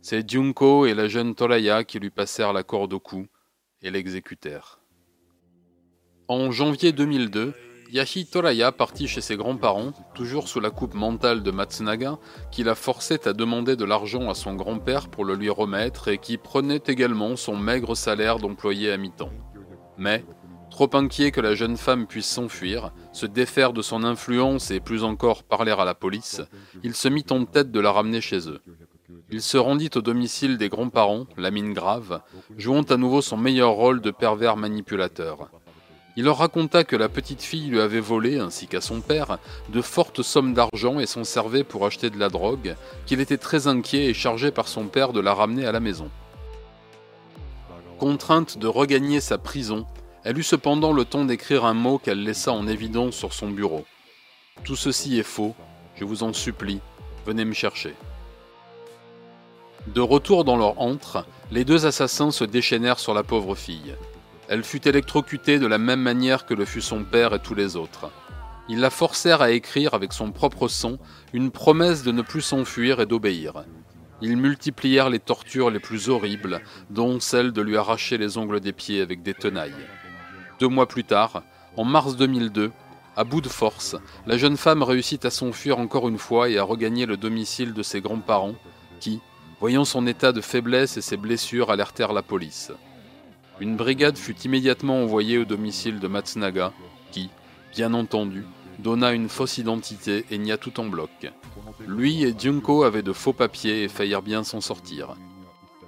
C'est 0.00 0.28
Junko 0.28 0.86
et 0.86 0.94
la 0.94 1.08
jeune 1.08 1.34
Toraya 1.34 1.84
qui 1.84 1.98
lui 1.98 2.08
passèrent 2.08 2.54
la 2.54 2.62
corde 2.62 2.94
au 2.94 3.00
cou 3.00 3.26
et 3.82 3.90
l'exécutèrent. 3.90 4.80
En 6.26 6.50
janvier 6.50 6.92
2002, 6.92 7.52
Yahi 7.92 8.24
Toraya 8.24 8.72
partit 8.72 9.08
chez 9.08 9.20
ses 9.20 9.36
grands-parents, 9.36 9.92
toujours 10.14 10.48
sous 10.48 10.60
la 10.60 10.70
coupe 10.70 10.94
mentale 10.94 11.42
de 11.42 11.50
Matsunaga, 11.50 12.18
qui 12.50 12.62
la 12.62 12.76
forçait 12.76 13.28
à 13.28 13.34
demander 13.34 13.76
de 13.76 13.84
l'argent 13.84 14.30
à 14.30 14.34
son 14.34 14.54
grand-père 14.54 15.08
pour 15.08 15.26
le 15.26 15.34
lui 15.34 15.50
remettre 15.50 16.08
et 16.08 16.18
qui 16.18 16.38
prenait 16.38 16.82
également 16.86 17.36
son 17.36 17.56
maigre 17.56 17.94
salaire 17.94 18.38
d'employé 18.38 18.90
à 18.90 18.96
mi-temps. 18.96 19.32
Mais, 20.00 20.24
trop 20.70 20.88
inquiet 20.94 21.30
que 21.30 21.42
la 21.42 21.54
jeune 21.54 21.76
femme 21.76 22.06
puisse 22.06 22.26
s'enfuir, 22.26 22.90
se 23.12 23.26
défaire 23.26 23.74
de 23.74 23.82
son 23.82 24.02
influence 24.02 24.70
et 24.70 24.80
plus 24.80 25.04
encore 25.04 25.42
parler 25.42 25.72
à 25.72 25.84
la 25.84 25.94
police, 25.94 26.40
il 26.82 26.94
se 26.94 27.08
mit 27.08 27.26
en 27.28 27.44
tête 27.44 27.70
de 27.70 27.80
la 27.80 27.92
ramener 27.92 28.22
chez 28.22 28.48
eux. 28.48 28.62
Il 29.30 29.42
se 29.42 29.58
rendit 29.58 29.90
au 29.94 30.00
domicile 30.00 30.56
des 30.56 30.70
grands-parents, 30.70 31.26
la 31.36 31.50
mine 31.50 31.74
grave, 31.74 32.22
jouant 32.56 32.82
à 32.82 32.96
nouveau 32.96 33.20
son 33.20 33.36
meilleur 33.36 33.72
rôle 33.72 34.00
de 34.00 34.10
pervers 34.10 34.56
manipulateur. 34.56 35.50
Il 36.16 36.24
leur 36.24 36.38
raconta 36.38 36.82
que 36.82 36.96
la 36.96 37.10
petite 37.10 37.42
fille 37.42 37.68
lui 37.68 37.80
avait 37.80 38.00
volé, 38.00 38.38
ainsi 38.38 38.68
qu'à 38.68 38.80
son 38.80 39.02
père, 39.02 39.38
de 39.68 39.82
fortes 39.82 40.22
sommes 40.22 40.54
d'argent 40.54 40.98
et 40.98 41.06
s'en 41.06 41.24
servait 41.24 41.62
pour 41.62 41.84
acheter 41.84 42.08
de 42.08 42.18
la 42.18 42.30
drogue, 42.30 42.74
qu'il 43.04 43.20
était 43.20 43.36
très 43.36 43.66
inquiet 43.66 44.06
et 44.06 44.14
chargé 44.14 44.50
par 44.50 44.66
son 44.66 44.86
père 44.86 45.12
de 45.12 45.20
la 45.20 45.34
ramener 45.34 45.66
à 45.66 45.72
la 45.72 45.80
maison. 45.80 46.10
Contrainte 48.00 48.56
de 48.56 48.66
regagner 48.66 49.20
sa 49.20 49.36
prison, 49.36 49.84
elle 50.24 50.38
eut 50.38 50.42
cependant 50.42 50.94
le 50.94 51.04
temps 51.04 51.26
d'écrire 51.26 51.66
un 51.66 51.74
mot 51.74 51.98
qu'elle 51.98 52.22
laissa 52.22 52.50
en 52.50 52.66
évidence 52.66 53.14
sur 53.14 53.34
son 53.34 53.50
bureau. 53.50 53.84
Tout 54.64 54.74
ceci 54.74 55.18
est 55.18 55.22
faux, 55.22 55.54
je 55.96 56.06
vous 56.06 56.22
en 56.22 56.32
supplie, 56.32 56.80
venez 57.26 57.44
me 57.44 57.52
chercher. 57.52 57.94
De 59.88 60.00
retour 60.00 60.44
dans 60.44 60.56
leur 60.56 60.80
antre, 60.80 61.26
les 61.50 61.66
deux 61.66 61.84
assassins 61.84 62.30
se 62.30 62.44
déchaînèrent 62.44 62.98
sur 62.98 63.12
la 63.12 63.22
pauvre 63.22 63.54
fille. 63.54 63.94
Elle 64.48 64.64
fut 64.64 64.88
électrocutée 64.88 65.58
de 65.58 65.66
la 65.66 65.76
même 65.76 66.00
manière 66.00 66.46
que 66.46 66.54
le 66.54 66.64
fut 66.64 66.80
son 66.80 67.04
père 67.04 67.34
et 67.34 67.42
tous 67.42 67.54
les 67.54 67.76
autres. 67.76 68.10
Ils 68.70 68.80
la 68.80 68.88
forcèrent 68.88 69.42
à 69.42 69.50
écrire 69.50 69.92
avec 69.92 70.14
son 70.14 70.32
propre 70.32 70.68
sang 70.68 70.96
une 71.34 71.50
promesse 71.50 72.02
de 72.02 72.12
ne 72.12 72.22
plus 72.22 72.40
s'enfuir 72.40 73.02
et 73.02 73.06
d'obéir. 73.06 73.62
Ils 74.22 74.36
multiplièrent 74.36 75.10
les 75.10 75.18
tortures 75.18 75.70
les 75.70 75.80
plus 75.80 76.08
horribles, 76.08 76.60
dont 76.90 77.20
celle 77.20 77.52
de 77.52 77.62
lui 77.62 77.76
arracher 77.76 78.18
les 78.18 78.36
ongles 78.36 78.60
des 78.60 78.72
pieds 78.72 79.00
avec 79.00 79.22
des 79.22 79.34
tenailles. 79.34 79.86
Deux 80.58 80.68
mois 80.68 80.86
plus 80.86 81.04
tard, 81.04 81.42
en 81.76 81.84
mars 81.84 82.16
2002, 82.16 82.70
à 83.16 83.24
bout 83.24 83.40
de 83.40 83.48
force, 83.48 83.96
la 84.26 84.36
jeune 84.36 84.56
femme 84.56 84.82
réussit 84.82 85.24
à 85.24 85.30
s'enfuir 85.30 85.78
encore 85.78 86.08
une 86.08 86.18
fois 86.18 86.48
et 86.48 86.58
à 86.58 86.62
regagner 86.62 87.06
le 87.06 87.16
domicile 87.16 87.72
de 87.72 87.82
ses 87.82 88.00
grands-parents, 88.00 88.54
qui, 89.00 89.20
voyant 89.58 89.84
son 89.84 90.06
état 90.06 90.32
de 90.32 90.40
faiblesse 90.40 90.96
et 90.96 91.02
ses 91.02 91.16
blessures, 91.16 91.70
alertèrent 91.70 92.12
la 92.12 92.22
police. 92.22 92.72
Une 93.60 93.76
brigade 93.76 94.16
fut 94.16 94.38
immédiatement 94.42 95.02
envoyée 95.02 95.38
au 95.38 95.44
domicile 95.44 95.98
de 95.98 96.08
Matsunaga, 96.08 96.72
qui, 97.10 97.30
bien 97.72 97.94
entendu, 97.94 98.44
donna 98.80 99.12
une 99.12 99.28
fausse 99.28 99.58
identité 99.58 100.24
et 100.30 100.38
nia 100.38 100.56
tout 100.56 100.80
en 100.80 100.86
bloc. 100.86 101.30
Lui 101.86 102.24
et 102.24 102.34
Junko 102.36 102.82
avaient 102.82 103.02
de 103.02 103.12
faux 103.12 103.32
papiers 103.32 103.84
et 103.84 103.88
faillirent 103.88 104.22
bien 104.22 104.44
s'en 104.44 104.60
sortir. 104.60 105.14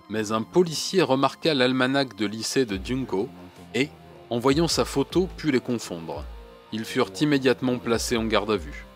Mais 0.09 0.33
un 0.33 0.43
policier 0.43 1.03
remarqua 1.03 1.55
l'almanach 1.55 2.15
de 2.17 2.27
lycée 2.27 2.67
de 2.67 2.79
Junko 2.83 3.29
et, 3.75 3.89
en 4.31 4.39
voyant 4.39 4.69
sa 4.69 4.85
photo, 4.85 5.29
put 5.37 5.51
les 5.51 5.61
confondre. 5.61 6.25
Ils 6.73 6.85
furent 6.85 7.11
immédiatement 7.21 7.79
placés 7.79 8.17
en 8.17 8.25
garde 8.25 8.51
à 8.51 8.57
vue. 8.57 8.87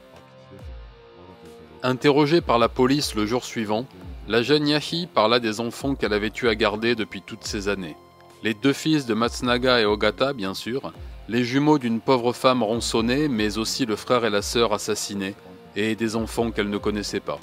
Interrogée 1.82 2.40
par 2.40 2.59
la 2.59 2.68
police 2.68 3.14
le 3.14 3.26
jour 3.26 3.44
suivant, 3.44 3.87
la 4.28 4.42
jeune 4.42 4.66
Yahi 4.66 5.06
parla 5.06 5.40
des 5.40 5.61
enfants 5.61 5.94
qu'elle 5.94 6.12
avait 6.12 6.32
eu 6.42 6.48
à 6.48 6.54
garder 6.54 6.94
depuis 6.94 7.22
toutes 7.22 7.44
ces 7.44 7.68
années. 7.68 7.96
Les 8.42 8.54
deux 8.54 8.72
fils 8.72 9.06
de 9.06 9.14
Matsunaga 9.14 9.80
et 9.80 9.85
Ogata, 9.85 10.32
bien 10.32 10.54
sûr, 10.54 10.92
les 11.28 11.44
jumeaux 11.44 11.78
d'une 11.78 12.00
pauvre 12.00 12.32
femme 12.32 12.62
rançonnée, 12.62 13.28
mais 13.28 13.58
aussi 13.58 13.84
le 13.84 13.96
frère 13.96 14.24
et 14.24 14.30
la 14.30 14.42
sœur 14.42 14.72
assassinés, 14.72 15.34
et 15.74 15.96
des 15.96 16.16
enfants 16.16 16.50
qu'elle 16.50 16.70
ne 16.70 16.78
connaissait 16.78 17.20
pas. 17.20 17.40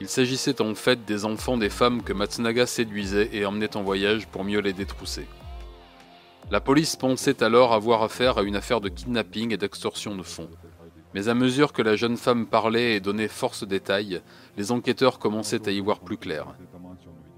Il 0.00 0.08
s'agissait 0.08 0.60
en 0.60 0.74
fait 0.74 1.04
des 1.04 1.24
enfants 1.24 1.56
des 1.56 1.68
femmes 1.68 2.02
que 2.02 2.12
Matsunaga 2.12 2.66
séduisait 2.66 3.30
et 3.32 3.46
emmenait 3.46 3.76
en 3.76 3.82
voyage 3.82 4.26
pour 4.26 4.44
mieux 4.44 4.60
les 4.60 4.72
détrousser. 4.72 5.26
La 6.50 6.60
police 6.60 6.96
pensait 6.96 7.42
alors 7.42 7.72
avoir 7.72 8.02
affaire 8.02 8.38
à 8.38 8.42
une 8.42 8.56
affaire 8.56 8.80
de 8.80 8.88
kidnapping 8.88 9.52
et 9.52 9.56
d'extorsion 9.56 10.14
de 10.16 10.22
fonds. 10.22 10.50
Mais 11.14 11.28
à 11.28 11.34
mesure 11.34 11.72
que 11.72 11.82
la 11.82 11.96
jeune 11.96 12.16
femme 12.16 12.46
parlait 12.46 12.96
et 12.96 13.00
donnait 13.00 13.28
force 13.28 13.64
détails, 13.64 14.20
les 14.56 14.72
enquêteurs 14.72 15.18
commençaient 15.18 15.68
à 15.68 15.70
y 15.70 15.80
voir 15.80 16.00
plus 16.00 16.16
clair. 16.16 16.46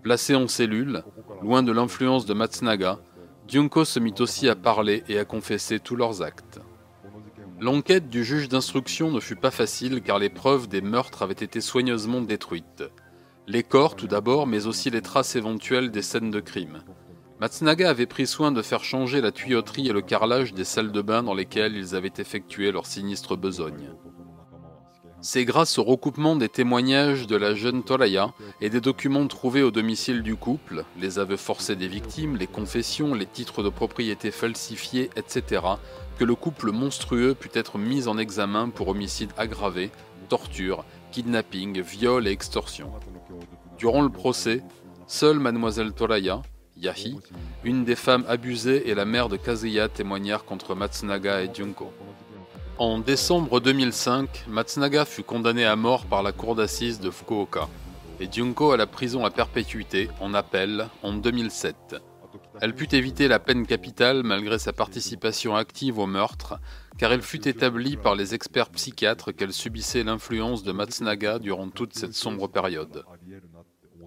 Placé 0.03 0.35
en 0.35 0.49
cellule, 0.49 1.05
loin 1.43 1.63
de 1.63 1.73
l'influence 1.73 2.25
de 2.25 2.35
Matsunaga, 2.35 2.99
Junko 3.49 3.85
se 3.85 4.01
mit 4.01 4.15
aussi 4.19 4.49
à 4.49 4.57
parler 4.57 5.05
et 5.09 5.19
à 5.19 5.25
confesser 5.25 5.79
tous 5.79 5.95
leurs 5.95 6.23
actes. 6.23 6.59
L'enquête 7.61 8.11
du 8.11 8.25
juge 8.25 8.49
d'instruction 8.49 9.11
ne 9.11 9.21
fut 9.21 9.37
pas 9.37 9.51
facile 9.51 10.03
car 10.03 10.19
les 10.19 10.29
preuves 10.29 10.69
des 10.69 10.81
meurtres 10.81 11.23
avaient 11.23 11.33
été 11.33 11.61
soigneusement 11.61 12.21
détruites. 12.21 12.85
Les 13.47 13.63
corps 13.63 13.95
tout 13.95 14.09
d'abord, 14.09 14.47
mais 14.47 14.67
aussi 14.67 14.91
les 14.91 15.01
traces 15.01 15.37
éventuelles 15.37 15.93
des 15.93 16.03
scènes 16.03 16.33
de 16.33 16.41
crime. 16.41 16.83
Matsunaga 17.41 17.89
avait 17.89 18.07
pris 18.07 18.27
soin 18.27 18.51
de 18.51 18.63
faire 18.63 18.83
changer 18.83 19.21
la 19.21 19.31
tuyauterie 19.31 19.89
et 19.89 19.93
le 19.93 20.03
carrelage 20.03 20.53
des 20.53 20.65
salles 20.65 20.91
de 20.91 21.03
bain 21.03 21.23
dans 21.23 21.35
lesquelles 21.35 21.77
ils 21.77 21.95
avaient 21.95 22.13
effectué 22.19 22.73
leur 22.73 22.87
sinistre 22.87 23.37
besogne. 23.37 23.91
C'est 25.29 25.45
grâce 25.45 25.77
au 25.79 25.83
recoupement 25.83 26.37
des 26.37 26.49
témoignages 26.49 27.27
de 27.27 27.35
la 27.35 27.57
jeune 27.57 27.83
Toraya 27.83 28.33
et 28.61 28.71
des 28.71 28.81
documents 28.81 29.27
trouvés 29.27 29.65
au 29.65 29.73
domicile 29.73 30.23
du 30.23 30.37
couple, 30.37 30.85
les 31.01 31.19
aveux 31.19 31.37
forcés 31.37 31.75
des 31.75 31.89
victimes, 31.89 32.37
les 32.37 32.47
confessions, 32.47 33.13
les 33.13 33.27
titres 33.27 33.65
de 33.65 33.69
propriété 33.69 34.31
falsifiés, 34.31 35.11
etc., 35.17 35.63
que 36.17 36.25
le 36.25 36.37
couple 36.37 36.71
monstrueux 36.71 37.35
put 37.35 37.51
être 37.55 37.77
mis 37.77 38.07
en 38.07 38.19
examen 38.19 38.69
pour 38.69 38.87
homicide 38.87 39.33
aggravé, 39.37 39.91
torture, 40.29 40.85
kidnapping, 41.11 41.81
viol 41.81 42.29
et 42.29 42.31
extorsion. 42.31 42.93
Durant 43.79 44.03
le 44.03 44.11
procès, 44.11 44.63
seule 45.09 45.41
mademoiselle 45.41 45.91
Toraya, 45.91 46.41
Yahi, 46.77 47.19
une 47.65 47.85
des 47.85 47.97
femmes 47.97 48.25
abusées 48.29 48.89
et 48.89 48.95
la 48.95 49.05
mère 49.05 49.29
de 49.29 49.37
Kazuya 49.37 49.89
témoignèrent 49.89 50.45
contre 50.45 50.77
Matsunaga 50.77 51.43
et 51.43 51.51
Junko. 51.53 51.91
En 52.79 52.99
décembre 52.99 53.61
2005, 53.61 54.45
Matsunaga 54.49 55.07
fut 55.07 55.23
condamné 55.23 55.65
à 55.65 55.77
mort 55.77 56.05
par 56.05 56.23
la 56.23 56.33
cour 56.33 56.55
d'assises 56.55 57.01
de 57.01 57.11
Fukuoka 57.11 57.71
et 58.21 58.31
Junko 58.31 58.73
à 58.73 58.77
la 58.77 58.87
prison 58.87 59.25
à 59.25 59.31
perpétuité 59.31 60.11
en 60.21 60.35
appel 60.35 60.87
en 61.03 61.15
2007. 61.15 61.97
Elle 62.61 62.75
put 62.75 62.95
éviter 62.95 63.29
la 63.29 63.39
peine 63.39 63.67
capitale 63.67 64.23
malgré 64.25 64.59
sa 64.59 64.75
participation 64.75 65.57
active 65.57 65.99
au 65.99 66.05
meurtre, 66.07 66.61
car 66.99 67.15
il 67.15 67.23
fut 67.23 67.49
établi 67.49 67.97
par 67.97 68.15
les 68.15 68.35
experts 68.35 68.69
psychiatres 68.69 69.33
qu'elle 69.33 69.55
subissait 69.55 70.05
l'influence 70.05 70.63
de 70.63 70.73
Matsunaga 70.73 71.39
durant 71.39 71.71
toute 71.71 71.95
cette 71.95 72.15
sombre 72.15 72.47
période. 72.47 73.05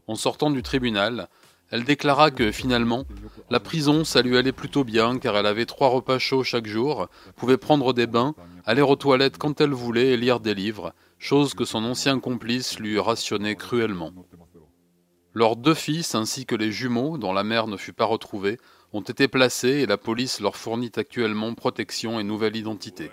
En 0.06 0.14
sortant 0.14 0.52
du 0.52 0.62
tribunal, 0.62 1.28
elle 1.72 1.84
déclara 1.84 2.32
que 2.32 2.52
finalement, 2.52 3.06
la 3.50 3.60
prison, 3.60 4.04
ça 4.04 4.22
lui 4.22 4.38
allait 4.38 4.52
plutôt 4.52 4.84
bien 4.84 5.20
car 5.20 5.38
elle 5.38 5.46
avait 5.46 5.66
trois 5.66 5.90
repas 5.90 6.20
chauds 6.20 6.44
chaque 6.44 6.68
jour, 6.68 7.08
pouvait 7.36 7.58
prendre 7.58 7.94
des 7.94 8.08
bains, 8.08 8.34
aller 8.66 8.82
aux 8.82 8.96
toilettes 8.96 9.38
quand 9.38 9.62
elle 9.62 9.74
voulait 9.74 10.10
et 10.10 10.18
lire 10.18 10.40
des 10.40 10.56
livres, 10.56 10.94
chose 11.20 11.54
que 11.54 11.66
son 11.66 11.84
ancien 11.84 12.20
complice 12.20 12.80
lui 12.80 13.00
rationnait 13.00 13.56
cruellement. 13.56 14.14
Leurs 15.34 15.56
deux 15.56 15.76
fils 15.76 16.16
ainsi 16.16 16.46
que 16.46 16.56
les 16.56 16.72
jumeaux, 16.72 17.18
dont 17.18 17.34
la 17.34 17.44
mère 17.44 17.68
ne 17.68 17.78
fut 17.78 17.94
pas 17.94 18.06
retrouvée, 18.06 18.58
ont 18.92 19.02
été 19.02 19.28
placés 19.28 19.70
et 19.70 19.86
la 19.86 19.98
police 19.98 20.40
leur 20.40 20.56
fournit 20.56 20.92
actuellement 20.96 21.54
protection 21.54 22.20
et 22.20 22.24
nouvelle 22.24 22.56
identité. 22.56 23.12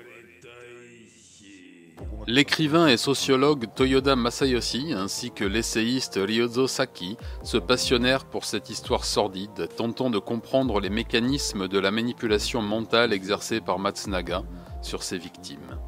L'écrivain 2.26 2.88
et 2.88 2.96
sociologue 2.96 3.66
Toyoda 3.74 4.16
Masayoshi 4.16 4.92
ainsi 4.92 5.30
que 5.30 5.44
l'essayiste 5.44 6.18
Ryozo 6.20 6.66
Saki 6.66 7.16
se 7.44 7.56
passionnèrent 7.56 8.24
pour 8.24 8.44
cette 8.44 8.68
histoire 8.68 9.04
sordide, 9.04 9.68
tentant 9.76 10.10
de 10.10 10.18
comprendre 10.18 10.80
les 10.80 10.90
mécanismes 10.90 11.68
de 11.68 11.78
la 11.78 11.92
manipulation 11.92 12.62
mentale 12.62 13.12
exercée 13.12 13.60
par 13.60 13.78
Matsunaga 13.78 14.42
sur 14.82 15.04
ses 15.04 15.18
victimes. 15.18 15.78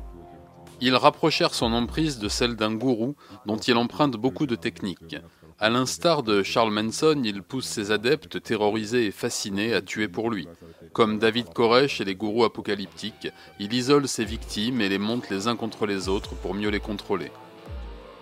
Ils 0.81 0.95
rapprochèrent 0.95 1.55
son 1.55 1.73
emprise 1.73 2.21
de 2.21 2.29
celle 2.29 2.55
d'un 2.55 2.73
gourou 2.73 3.17
dont 3.47 3.57
il 3.57 3.77
emprunte 3.77 4.13
beaucoup 4.13 4.47
de 4.47 4.55
techniques, 4.55 5.17
à 5.61 5.71
l'instar 5.71 6.23
de 6.23 6.45
Charles 6.45 6.73
Manson, 6.73 7.21
il 7.25 7.43
pousse 7.43 7.67
ses 7.67 7.91
adeptes 7.91 8.41
terrorisés 8.41 9.07
et 9.07 9.11
fascinés 9.11 9.75
à 9.75 9.83
tuer 9.83 10.07
pour 10.07 10.31
lui. 10.31 10.47
Comme 10.93 11.19
David 11.19 11.53
Koresh 11.53 12.01
et 12.01 12.05
les 12.05 12.15
gourous 12.15 12.45
apocalyptiques, 12.45 13.29
il 13.59 13.73
isole 13.73 14.07
ses 14.07 14.25
victimes 14.25 14.81
et 14.81 14.89
les 14.89 14.99
monte 14.99 15.31
les 15.31 15.49
uns 15.49 15.57
contre 15.57 15.87
les 15.87 16.09
autres 16.09 16.37
pour 16.37 16.55
mieux 16.55 16.69
les 16.69 16.79
contrôler. 16.79 17.33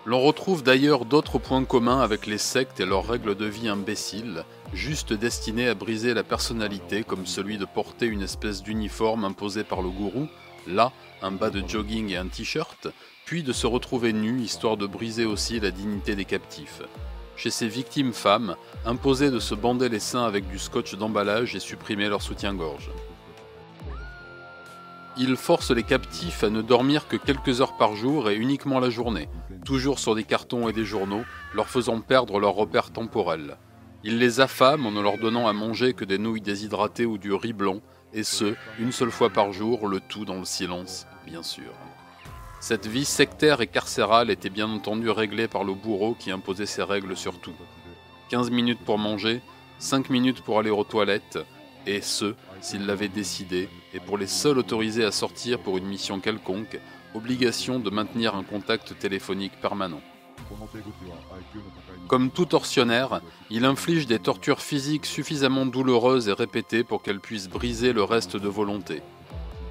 L'on 0.05 0.19
retrouve 0.21 0.63
d'ailleurs 0.63 1.05
d'autres 1.05 1.37
points 1.37 1.63
communs 1.63 1.99
avec 1.99 2.25
les 2.25 2.39
sectes 2.39 2.79
et 2.79 2.85
leurs 2.85 3.07
règles 3.07 3.35
de 3.35 3.45
vie 3.45 3.67
imbéciles, 3.67 4.43
juste 4.73 5.13
destinées 5.13 5.67
à 5.67 5.75
briser 5.75 6.15
la 6.15 6.23
personnalité 6.23 7.03
comme 7.03 7.27
celui 7.27 7.59
de 7.59 7.65
porter 7.65 8.07
une 8.07 8.23
espèce 8.23 8.63
d'uniforme 8.63 9.25
imposé 9.25 9.63
par 9.63 9.83
le 9.83 9.89
gourou, 9.89 10.27
là 10.65 10.91
un 11.21 11.31
bas 11.31 11.49
de 11.49 11.67
jogging 11.67 12.09
et 12.09 12.17
un 12.17 12.27
t-shirt, 12.27 12.87
puis 13.25 13.43
de 13.43 13.53
se 13.53 13.67
retrouver 13.67 14.13
nu 14.13 14.39
histoire 14.39 14.77
de 14.77 14.87
briser 14.87 15.25
aussi 15.25 15.59
la 15.59 15.71
dignité 15.71 16.15
des 16.15 16.25
captifs 16.25 16.81
chez 17.37 17.51
ces 17.51 17.67
victimes 17.67 18.11
femmes, 18.11 18.55
imposer 18.85 19.31
de 19.31 19.39
se 19.39 19.55
bander 19.55 19.87
les 19.87 19.99
seins 19.99 20.25
avec 20.25 20.49
du 20.49 20.59
scotch 20.59 20.95
d'emballage 20.95 21.55
et 21.55 21.59
supprimer 21.59 22.09
leur 22.09 22.21
soutien-gorge. 22.21 22.89
Il 25.19 25.35
force 25.35 25.71
les 25.71 25.83
captifs 25.83 26.43
à 26.43 26.49
ne 26.49 26.61
dormir 26.61 27.07
que 27.07 27.15
quelques 27.15 27.61
heures 27.61 27.77
par 27.77 27.95
jour 27.95 28.29
et 28.29 28.35
uniquement 28.35 28.79
la 28.79 28.89
journée, 28.89 29.29
toujours 29.65 29.99
sur 29.99 30.13
des 30.13 30.23
cartons 30.23 30.67
et 30.67 30.73
des 30.73 30.85
journaux, 30.85 31.23
leur 31.53 31.69
faisant 31.69 32.01
perdre 32.01 32.39
leur 32.39 32.53
repère 32.53 32.91
temporel. 32.91 33.57
Il 34.03 34.19
les 34.19 34.39
affame 34.39 34.85
en 34.85 34.91
ne 34.91 35.01
leur 35.01 35.17
donnant 35.17 35.47
à 35.47 35.53
manger 35.53 35.93
que 35.93 36.05
des 36.05 36.19
nouilles 36.19 36.41
déshydratées 36.41 37.07
ou 37.07 37.17
du 37.17 37.33
riz 37.33 37.53
blanc, 37.53 37.81
et 38.13 38.23
ce, 38.23 38.53
une 38.79 38.91
seule 38.91 39.11
fois 39.11 39.29
par 39.29 39.51
jour, 39.53 39.87
le 39.87 39.99
tout 39.99 40.23
dans 40.23 40.37
le 40.37 40.45
silence, 40.45 41.07
bien 41.25 41.43
sûr. 41.43 41.73
Cette 42.59 42.87
vie 42.87 43.05
sectaire 43.05 43.61
et 43.61 43.67
carcérale 43.67 44.31
était 44.31 44.49
bien 44.49 44.67
entendu 44.69 45.09
réglée 45.11 45.47
par 45.47 45.63
le 45.63 45.73
bourreau 45.73 46.15
qui 46.17 46.31
imposait 46.31 46.65
ses 46.65 46.83
règles 46.83 47.15
sur 47.15 47.39
tout. 47.39 47.53
15 48.29 48.49
minutes 48.49 48.79
pour 48.83 48.97
manger, 48.97 49.41
5 49.79 50.09
minutes 50.09 50.41
pour 50.41 50.59
aller 50.59 50.71
aux 50.71 50.83
toilettes, 50.83 51.39
et 51.85 52.01
ce, 52.01 52.33
s'il 52.59 52.85
l'avait 52.85 53.07
décidé, 53.07 53.69
et 53.93 53.99
pour 53.99 54.17
les 54.17 54.27
seuls 54.27 54.57
autorisés 54.57 55.05
à 55.05 55.11
sortir 55.11 55.59
pour 55.59 55.77
une 55.77 55.85
mission 55.85 56.19
quelconque, 56.19 56.79
obligation 57.13 57.79
de 57.79 57.89
maintenir 57.89 58.35
un 58.35 58.43
contact 58.43 58.97
téléphonique 58.97 59.61
permanent. 59.61 60.01
Comme 62.07 62.31
tout 62.31 62.45
tortionnaire, 62.45 63.21
il 63.49 63.65
inflige 63.65 64.07
des 64.07 64.19
tortures 64.19 64.61
physiques 64.61 65.05
suffisamment 65.05 65.65
douloureuses 65.65 66.27
et 66.27 66.33
répétées 66.33 66.83
pour 66.83 67.01
qu'elles 67.03 67.19
puissent 67.19 67.49
briser 67.49 67.93
le 67.93 68.03
reste 68.03 68.35
de 68.35 68.47
volonté. 68.47 69.01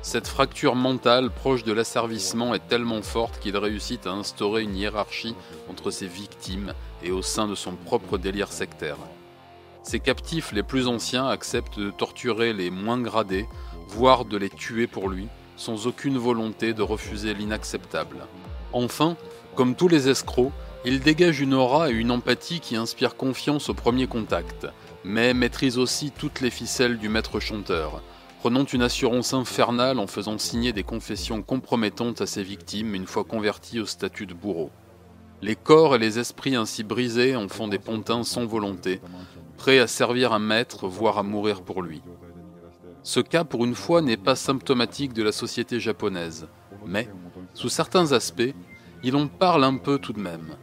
Cette 0.06 0.28
fracture 0.28 0.76
mentale 0.76 1.30
proche 1.30 1.64
de 1.64 1.72
l'asservissement 1.72 2.54
est 2.54 2.68
tellement 2.68 3.02
forte 3.02 3.40
qu'il 3.40 3.56
réussit 3.56 4.06
à 4.06 4.12
instaurer 4.12 4.62
une 4.62 4.76
hiérarchie 4.76 5.34
entre 5.68 5.90
ses 5.90 6.06
victimes 6.06 6.74
et 7.02 7.10
au 7.10 7.22
sein 7.22 7.48
de 7.48 7.56
son 7.56 7.72
propre 7.72 8.16
délire 8.16 8.52
sectaire. 8.52 8.98
Ses 9.82 9.98
captifs 9.98 10.52
les 10.52 10.62
plus 10.62 10.86
anciens 10.86 11.26
acceptent 11.26 11.80
de 11.80 11.90
torturer 11.90 12.52
les 12.52 12.70
moins 12.70 13.00
gradés, 13.00 13.48
voire 13.88 14.24
de 14.24 14.36
les 14.36 14.48
tuer 14.48 14.86
pour 14.86 15.08
lui, 15.08 15.26
sans 15.56 15.88
aucune 15.88 16.18
volonté 16.18 16.72
de 16.72 16.82
refuser 16.82 17.34
l'inacceptable. 17.34 18.28
Enfin, 18.72 19.16
comme 19.56 19.74
tous 19.74 19.88
les 19.88 20.08
escrocs, 20.08 20.52
il 20.84 21.00
dégage 21.00 21.40
une 21.40 21.52
aura 21.52 21.90
et 21.90 21.94
une 21.94 22.12
empathie 22.12 22.60
qui 22.60 22.76
inspirent 22.76 23.16
confiance 23.16 23.70
au 23.70 23.74
premier 23.74 24.06
contact, 24.06 24.68
mais 25.02 25.34
maîtrise 25.34 25.78
aussi 25.78 26.12
toutes 26.16 26.42
les 26.42 26.50
ficelles 26.50 26.98
du 26.98 27.08
maître 27.08 27.40
chanteur, 27.40 28.02
prenant 28.46 28.62
une 28.62 28.82
assurance 28.82 29.34
infernale 29.34 29.98
en 29.98 30.06
faisant 30.06 30.38
signer 30.38 30.72
des 30.72 30.84
confessions 30.84 31.42
compromettantes 31.42 32.20
à 32.20 32.26
ses 32.26 32.44
victimes 32.44 32.94
une 32.94 33.08
fois 33.08 33.24
converties 33.24 33.80
au 33.80 33.86
statut 33.86 34.24
de 34.24 34.34
bourreau. 34.34 34.70
Les 35.42 35.56
corps 35.56 35.96
et 35.96 35.98
les 35.98 36.20
esprits 36.20 36.54
ainsi 36.54 36.84
brisés 36.84 37.34
en 37.34 37.48
font 37.48 37.66
des 37.66 37.80
pantins 37.80 38.22
sans 38.22 38.46
volonté, 38.46 39.00
prêts 39.56 39.80
à 39.80 39.88
servir 39.88 40.32
un 40.32 40.38
maître, 40.38 40.86
voire 40.86 41.18
à 41.18 41.24
mourir 41.24 41.62
pour 41.62 41.82
lui. 41.82 42.02
Ce 43.02 43.18
cas, 43.18 43.42
pour 43.42 43.64
une 43.64 43.74
fois, 43.74 44.00
n'est 44.00 44.16
pas 44.16 44.36
symptomatique 44.36 45.12
de 45.12 45.24
la 45.24 45.32
société 45.32 45.80
japonaise, 45.80 46.46
mais, 46.86 47.08
sous 47.52 47.68
certains 47.68 48.12
aspects, 48.12 48.54
il 49.02 49.16
en 49.16 49.26
parle 49.26 49.64
un 49.64 49.76
peu 49.76 49.98
tout 49.98 50.12
de 50.12 50.20
même. 50.20 50.54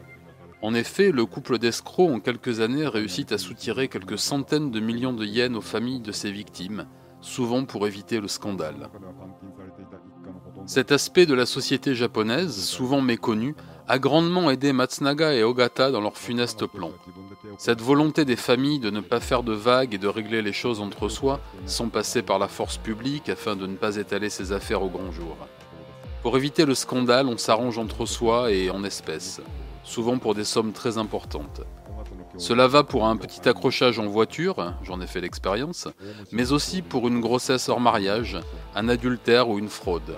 En 0.62 0.74
effet, 0.74 1.12
le 1.12 1.26
couple 1.26 1.58
d'escrocs 1.58 2.12
en 2.12 2.22
quelques 2.22 2.62
années 2.62 2.88
réussit 2.88 3.34
à 3.34 3.38
soutirer 3.38 3.90
quelques 3.90 4.20
centaines 4.20 4.72
de 4.72 4.80
millions 4.80 5.12
de 5.12 5.26
yens 5.26 5.58
aux 5.58 5.62
familles 5.62 6.00
de 6.00 6.14
ses 6.14 6.32
victimes, 6.32 6.88
souvent 7.24 7.66
pour 7.66 7.88
éviter 7.88 8.20
le 8.20 8.28
scandale. 8.28 8.90
Cet 10.68 10.92
aspect 10.92 11.26
de 11.26 11.34
la 11.34 11.46
société 11.46 11.96
japonaise, 11.96 12.56
souvent 12.64 13.02
méconnu, 13.02 13.56
a 13.88 13.98
grandement 13.98 14.52
aidé 14.52 14.72
Matsunaga 14.72 15.34
et 15.34 15.44
Ogata 15.44 15.92
dans 15.92 16.00
leur 16.00 16.18
funeste 16.18 16.68
plan. 16.68 16.92
Cette 17.58 17.82
volonté 17.82 18.24
des 18.24 18.36
familles 18.36 18.80
de 18.80 18.92
ne 18.92 19.02
pas 19.02 19.20
faire 19.20 19.44
de 19.44 19.54
vagues 19.54 19.96
et 19.96 19.98
de 19.98 20.08
régler 20.08 20.42
les 20.42 20.54
choses 20.54 20.80
entre 20.80 21.10
soi, 21.10 21.42
sans 21.66 21.90
passer 21.90 22.22
par 22.22 22.40
la 22.40 22.48
force 22.48 22.78
publique 22.78 23.30
afin 23.30 23.56
de 23.56 23.68
ne 23.68 23.76
pas 23.76 23.98
étaler 23.98 24.30
ses 24.30 24.52
affaires 24.52 24.84
au 24.84 24.90
grand 24.90 25.12
jour. 25.12 25.36
Pour 26.22 26.38
éviter 26.38 26.66
le 26.66 26.76
scandale, 26.76 27.28
on 27.28 27.38
s'arrange 27.38 27.78
entre 27.78 28.06
soi 28.06 28.52
et 28.52 28.70
en 28.70 28.84
espèces 28.84 29.42
souvent 29.84 30.18
pour 30.18 30.34
des 30.34 30.46
sommes 30.46 30.72
très 30.72 30.98
importantes. 30.98 31.62
Cela 32.38 32.68
va 32.68 32.84
pour 32.84 33.06
un 33.06 33.16
petit 33.16 33.48
accrochage 33.48 34.00
en 34.00 34.08
voiture, 34.08 34.74
j'en 34.84 35.02
ai 35.02 35.08
fait 35.08 35.22
l'expérience, 35.22 35.88
mais 36.32 36.52
aussi 36.52 36.82
pour 36.82 37.08
une 37.08 37.22
grossesse 37.22 37.70
hors 37.70 37.80
mariage, 37.80 38.40
un 38.76 38.90
adultère 38.90 39.50
ou 39.50 39.60
une 39.60 39.70
fraude. 39.70 40.18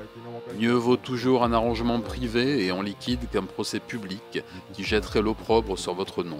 Mieux 0.59 0.73
vaut 0.73 0.95
toujours 0.95 1.43
un 1.43 1.51
arrangement 1.51 1.99
privé 1.99 2.65
et 2.65 2.71
en 2.71 2.81
liquide 2.81 3.29
qu'un 3.29 3.43
procès 3.43 3.79
public 3.79 4.43
qui 4.73 4.83
jetterait 4.83 5.21
l'opprobre 5.21 5.77
sur 5.77 5.93
votre 5.93 6.23
nom. 6.23 6.39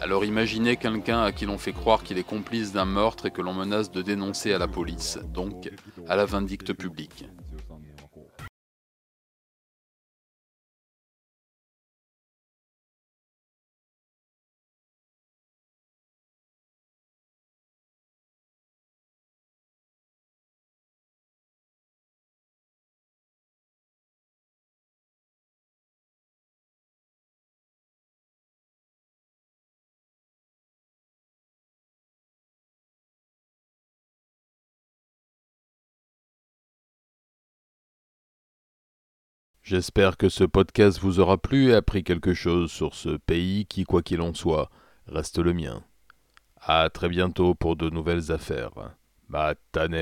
Alors 0.00 0.24
imaginez 0.24 0.76
quelqu'un 0.76 1.22
à 1.22 1.32
qui 1.32 1.46
l'on 1.46 1.58
fait 1.58 1.72
croire 1.72 2.02
qu'il 2.02 2.18
est 2.18 2.26
complice 2.26 2.72
d'un 2.72 2.84
meurtre 2.84 3.26
et 3.26 3.30
que 3.30 3.42
l'on 3.42 3.54
menace 3.54 3.90
de 3.90 4.02
dénoncer 4.02 4.52
à 4.52 4.58
la 4.58 4.68
police, 4.68 5.18
donc 5.32 5.70
à 6.08 6.16
la 6.16 6.26
vindicte 6.26 6.72
publique. 6.72 7.24
J'espère 39.72 40.18
que 40.18 40.28
ce 40.28 40.44
podcast 40.44 40.98
vous 40.98 41.18
aura 41.18 41.38
plu 41.38 41.70
et 41.70 41.74
appris 41.74 42.04
quelque 42.04 42.34
chose 42.34 42.70
sur 42.70 42.94
ce 42.94 43.16
pays 43.16 43.64
qui, 43.64 43.84
quoi 43.84 44.02
qu'il 44.02 44.20
en 44.20 44.34
soit, 44.34 44.68
reste 45.06 45.38
le 45.38 45.54
mien. 45.54 45.82
À 46.60 46.90
très 46.90 47.08
bientôt 47.08 47.54
pour 47.54 47.74
de 47.76 47.88
nouvelles 47.88 48.30
affaires. 48.32 48.72
Matane 49.30 49.94